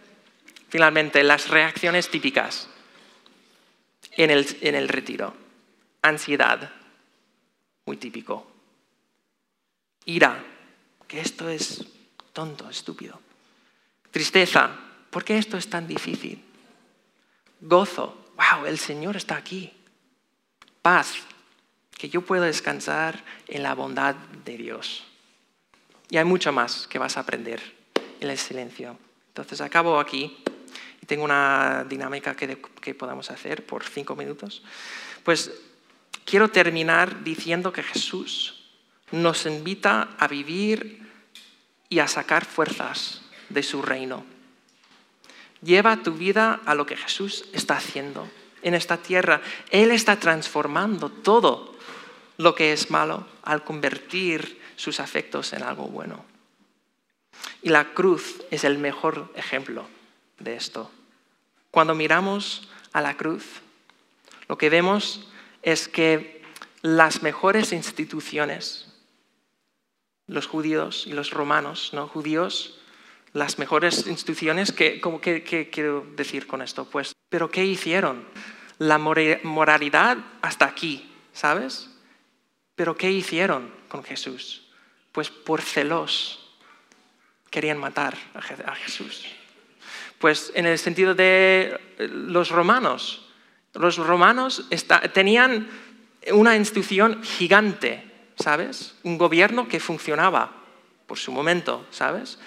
Finalmente, 0.72 1.22
las 1.22 1.50
reacciones 1.50 2.08
típicas 2.08 2.66
en 4.12 4.30
el, 4.30 4.88
retiro. 4.88 5.34
Ansiedad, 6.00 6.72
muy 7.84 7.98
típico. 7.98 8.50
Ira, 10.06 10.42
que 11.06 11.20
esto 11.20 11.50
es 11.50 11.84
tonto, 12.32 12.70
estúpido. 12.70 13.20
Tristeza, 14.10 14.70
¿por 15.10 15.24
qué 15.24 15.36
esto 15.36 15.58
es 15.58 15.68
tan 15.68 15.86
difícil? 15.86 16.42
Gozo, 17.60 18.32
wow, 18.36 18.64
el 18.64 18.78
Señor 18.78 19.18
está 19.18 19.36
aquí. 19.36 19.74
Paz, 20.80 21.16
que 21.98 22.08
yo 22.08 22.22
puedo 22.22 22.44
descansar 22.44 23.22
en 23.46 23.62
la 23.62 23.74
bondad 23.74 24.14
de 24.14 24.56
Dios. 24.56 25.04
Y 26.08 26.16
hay 26.16 26.24
mucho 26.24 26.50
más 26.50 26.86
que 26.86 26.98
vas 26.98 27.18
a 27.18 27.20
aprender 27.20 27.60
en 28.20 28.30
el 28.30 28.38
silencio. 28.38 28.96
Entonces 29.28 29.60
acabo 29.60 30.00
aquí 30.00 30.41
y 31.03 31.07
tengo 31.07 31.24
una 31.24 31.84
dinámica 31.88 32.36
que, 32.36 32.59
que 32.80 32.94
podamos 32.94 33.30
hacer 33.30 33.66
por 33.66 33.84
cinco 33.84 34.14
minutos. 34.14 34.62
Pues 35.24 35.50
quiero 36.24 36.48
terminar 36.48 37.24
diciendo 37.24 37.72
que 37.72 37.82
Jesús 37.82 38.70
nos 39.11 39.44
invita 39.44 40.11
a 40.16 40.28
vivir 40.28 41.03
y 41.88 41.98
a 41.98 42.07
sacar 42.07 42.44
fuerzas 42.44 43.22
de 43.48 43.64
su 43.64 43.82
reino. 43.82 44.24
Lleva 45.61 46.03
tu 46.03 46.14
vida 46.14 46.61
a 46.64 46.74
lo 46.74 46.86
que 46.86 46.96
Jesús 46.96 47.46
está 47.53 47.76
haciendo 47.76 48.30
en 48.62 48.74
esta 48.74 48.96
tierra. 48.96 49.42
Él 49.70 49.90
está 49.90 50.20
transformando 50.20 51.11
todo 51.11 51.76
lo 52.38 52.55
que 52.55 52.72
es 52.72 52.90
malo 52.90 53.26
al 53.42 53.64
convertir 53.64 54.61
sus 54.76 55.00
afectos 55.00 55.53
en 55.53 55.64
algo 55.64 55.88
bueno. 55.88 56.24
Y 57.61 57.70
la 57.70 57.92
cruz 57.92 58.42
es 58.53 58.62
el 58.62 58.78
mejor 58.78 59.32
ejemplo 59.34 59.84
de 60.43 60.57
esto. 60.57 60.90
Cuando 61.70 61.95
miramos 61.95 62.68
a 62.93 63.01
la 63.01 63.16
cruz, 63.16 63.61
lo 64.49 64.59
que 64.59 64.70
vemos 64.70 65.26
es 65.62 65.88
que 65.88 66.43
las 66.82 67.22
mejores 67.22 67.72
instituciones, 67.72 68.88
los 70.26 70.47
judíos 70.47 71.07
y 71.07 71.12
los 71.12 71.30
romanos, 71.30 71.90
¿no? 71.93 72.09
Judíos, 72.09 72.78
las 73.32 73.59
mejores 73.59 74.07
instituciones, 74.07 74.72
que, 74.72 75.01
¿qué 75.22 75.70
quiero 75.72 76.07
decir 76.16 76.47
con 76.47 76.61
esto? 76.61 76.84
Pues, 76.84 77.14
¿pero 77.28 77.51
qué 77.51 77.64
hicieron? 77.64 78.26
La 78.78 78.99
moralidad 78.99 80.18
hasta 80.43 80.66
aquí, 80.66 81.11
¿sabes? 81.32 81.88
¿Pero 82.74 82.97
qué 82.97 83.11
hicieron 83.11 83.72
con 83.88 84.03
Jesús? 84.03 84.68
Pues 85.12 85.30
por 85.30 85.62
celos 85.62 86.57
querían 87.51 87.78
matar 87.78 88.16
a 88.34 88.74
Jesús. 88.74 89.24
Pues 90.22 90.52
en 90.54 90.66
el 90.66 90.78
sentido 90.78 91.16
de 91.16 91.80
eh, 91.98 92.06
los 92.06 92.50
romanos. 92.50 93.26
Los 93.74 93.96
romanos 93.96 94.68
tenían 95.12 95.68
una 96.30 96.54
institución 96.54 97.24
gigante, 97.24 98.08
¿sabes? 98.38 98.94
Un 99.02 99.18
gobierno 99.18 99.66
que 99.66 99.80
funcionaba 99.80 100.52
por 101.08 101.18
su 101.18 101.32
momento, 101.32 101.84
¿sabes? 101.90 102.38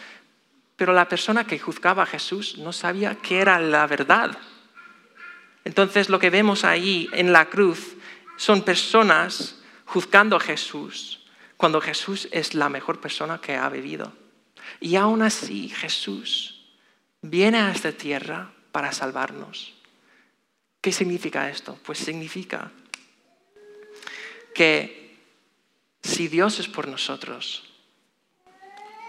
Pero 0.78 0.94
la 0.94 1.10
persona 1.10 1.46
que 1.46 1.60
juzgaba 1.60 2.04
a 2.04 2.06
Jesús 2.06 2.58
no 2.60 2.72
sabía 2.72 3.16
qué 3.16 3.40
era 3.40 3.60
la 3.60 3.86
verdad. 3.88 4.38
Entonces 5.66 6.08
lo 6.08 6.18
que 6.18 6.30
vemos 6.30 6.64
ahí 6.64 7.10
en 7.12 7.34
la 7.34 7.50
cruz 7.50 7.98
son 8.38 8.62
personas 8.62 9.62
juzgando 9.84 10.38
a 10.38 10.40
Jesús 10.40 11.28
cuando 11.58 11.82
Jesús 11.82 12.30
es 12.32 12.54
la 12.54 12.70
mejor 12.70 13.02
persona 13.02 13.42
que 13.42 13.58
ha 13.58 13.68
vivido. 13.68 14.14
Y 14.80 14.96
aún 14.96 15.22
así 15.22 15.68
Jesús 15.68 16.55
viene 17.30 17.58
a 17.58 17.72
esta 17.72 17.92
tierra 17.92 18.52
para 18.72 18.92
salvarnos. 18.92 19.74
¿Qué 20.82 20.92
significa 20.92 21.50
esto? 21.50 21.78
Pues 21.84 21.98
significa 21.98 22.72
que 24.54 25.18
si 26.04 26.28
Dios 26.28 26.60
es 26.60 26.68
por 26.68 26.88
nosotros, 26.88 27.64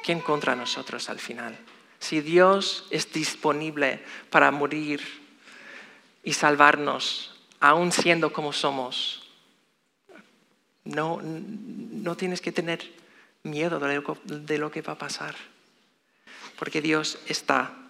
¿quién 0.03 0.21
contra 0.21 0.57
nosotros 0.57 1.11
al 1.11 1.19
final? 1.19 1.59
Si 1.99 2.21
Dios 2.21 2.87
es 2.91 3.13
disponible 3.13 4.03
para 4.31 4.51
morir 4.51 5.03
y 6.25 6.33
salvarnos, 6.33 7.35
aún 7.61 7.93
siendo 7.93 8.33
como 8.33 8.53
somos, 8.53 9.29
no, 10.85 11.21
no 11.23 12.17
tienes 12.17 12.41
que 12.41 12.53
tener 12.53 12.93
miedo 13.43 13.79
de 13.79 14.59
lo 14.59 14.71
que 14.71 14.83
va 14.83 14.95
a 14.95 14.99
pasar, 14.99 15.35
porque 16.59 16.81
Dios 16.81 17.19
está 17.27 17.86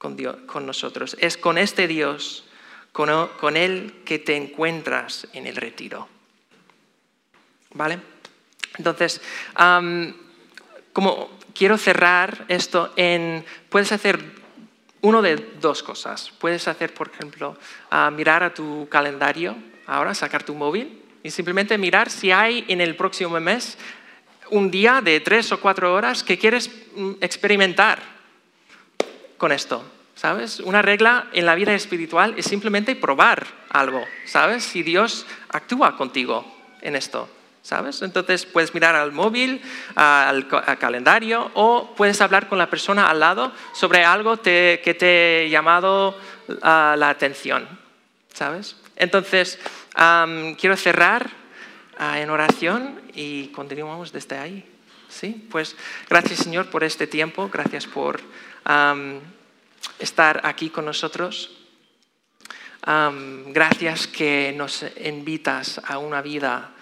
con, 0.00 0.66
nosotros. 0.66 1.14
Es 1.20 1.36
con 1.36 1.58
este 1.58 1.86
Dios, 1.86 2.44
con, 2.90 3.28
con 3.38 3.56
Él 3.56 4.00
que 4.06 4.18
te 4.18 4.34
encuentras 4.34 5.28
en 5.34 5.46
el 5.46 5.56
retiro. 5.56 6.08
¿Vale? 7.74 8.00
Entonces, 8.78 9.20
como 10.92 11.30
quiero 11.54 11.76
cerrar 11.76 12.46
esto 12.48 12.92
en, 12.96 13.44
puedes 13.68 13.92
hacer 13.92 14.18
uno 15.02 15.20
de 15.20 15.36
dos 15.60 15.82
cosas. 15.82 16.30
Puedes 16.38 16.66
hacer, 16.66 16.94
por 16.94 17.08
ejemplo, 17.08 17.58
mirar 18.12 18.42
a 18.42 18.54
tu 18.54 18.88
calendario 18.88 19.54
ahora, 19.86 20.14
sacar 20.14 20.44
tu 20.44 20.54
móvil 20.54 21.02
y 21.22 21.30
simplemente 21.30 21.76
mirar 21.76 22.08
si 22.08 22.32
hay 22.32 22.64
en 22.68 22.80
el 22.80 22.96
próximo 22.96 23.38
mes 23.38 23.76
un 24.48 24.70
día 24.70 25.02
de 25.02 25.20
tres 25.20 25.52
o 25.52 25.60
cuatro 25.60 25.92
horas 25.92 26.24
que 26.24 26.38
quieres 26.38 26.70
mm, 26.96 27.12
experimentar 27.20 28.19
con 29.40 29.52
esto, 29.52 29.82
¿sabes? 30.14 30.60
Una 30.60 30.82
regla 30.82 31.28
en 31.32 31.46
la 31.46 31.54
vida 31.54 31.74
espiritual 31.74 32.34
es 32.36 32.44
simplemente 32.44 32.94
probar 32.94 33.46
algo, 33.70 34.04
¿sabes? 34.26 34.62
Si 34.62 34.82
Dios 34.82 35.26
actúa 35.48 35.96
contigo 35.96 36.44
en 36.82 36.94
esto, 36.94 37.26
¿sabes? 37.62 38.02
Entonces 38.02 38.44
puedes 38.44 38.74
mirar 38.74 38.94
al 38.94 39.12
móvil, 39.12 39.62
al, 39.94 40.46
calendario 40.78 41.50
o 41.54 41.94
puedes 41.96 42.20
hablar 42.20 42.48
con 42.48 42.58
la 42.58 42.68
persona 42.68 43.08
al 43.08 43.18
lado 43.18 43.50
sobre 43.72 44.04
algo 44.04 44.42
que 44.42 44.96
te 44.98 45.46
ha 45.46 45.48
llamado 45.48 46.18
ah, 46.60 46.94
la 46.98 47.08
atención, 47.08 47.66
¿sabes? 48.34 48.76
Entonces, 48.96 49.58
quiero 50.58 50.76
cerrar 50.76 51.30
ah, 51.96 52.20
en 52.20 52.28
oración 52.28 53.00
y 53.14 53.46
continuamos 53.48 54.12
desde 54.12 54.36
ahí. 54.36 54.66
¿Sí? 55.08 55.48
Pues 55.50 55.74
gracias 56.08 56.38
Señor 56.38 56.70
por 56.70 56.84
este 56.84 57.08
tiempo, 57.08 57.50
gracias 57.52 57.84
por 57.84 58.20
estar 59.98 60.40
aquí 60.44 60.70
con 60.70 60.84
nosotros. 60.84 61.56
gracias 62.82 64.06
que 64.06 64.52
nos 64.56 64.84
invitas 65.04 65.80
a 65.84 65.98
una 65.98 66.22
vida 66.22 66.72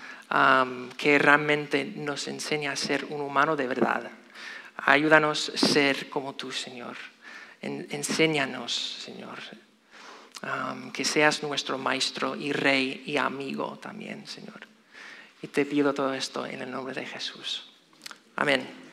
que 0.97 1.19
realmente 1.19 1.85
nos 1.85 2.29
enseña 2.29 2.73
a 2.73 2.77
ser 2.77 3.07
un 3.07 3.21
humano 3.21 3.57
de 3.57 3.67
verdad. 3.67 4.11
Ayúdanos 4.77 5.51
a 5.55 5.59
ser 5.59 6.09
como 6.09 6.35
tú, 6.35 6.53
Señor. 6.53 6.97
enséñanos, 7.61 8.73
Señor, 8.73 9.39
que 10.93 11.05
seas 11.05 11.43
nuestro 11.43 11.79
maestro 11.79 12.37
y 12.37 12.53
rey 12.53 13.03
y 13.07 13.17
amigo 13.17 13.79
también, 13.79 14.27
Señor. 14.27 14.67
Y 15.43 15.49
te 15.49 15.65
pido 15.65 15.95
todo 15.95 16.15
esto 16.15 16.47
en 16.47 16.63
el 16.63 16.71
nombre 16.71 16.95
de 16.95 17.07
Jesús. 17.07 17.71
Amén. 18.37 18.88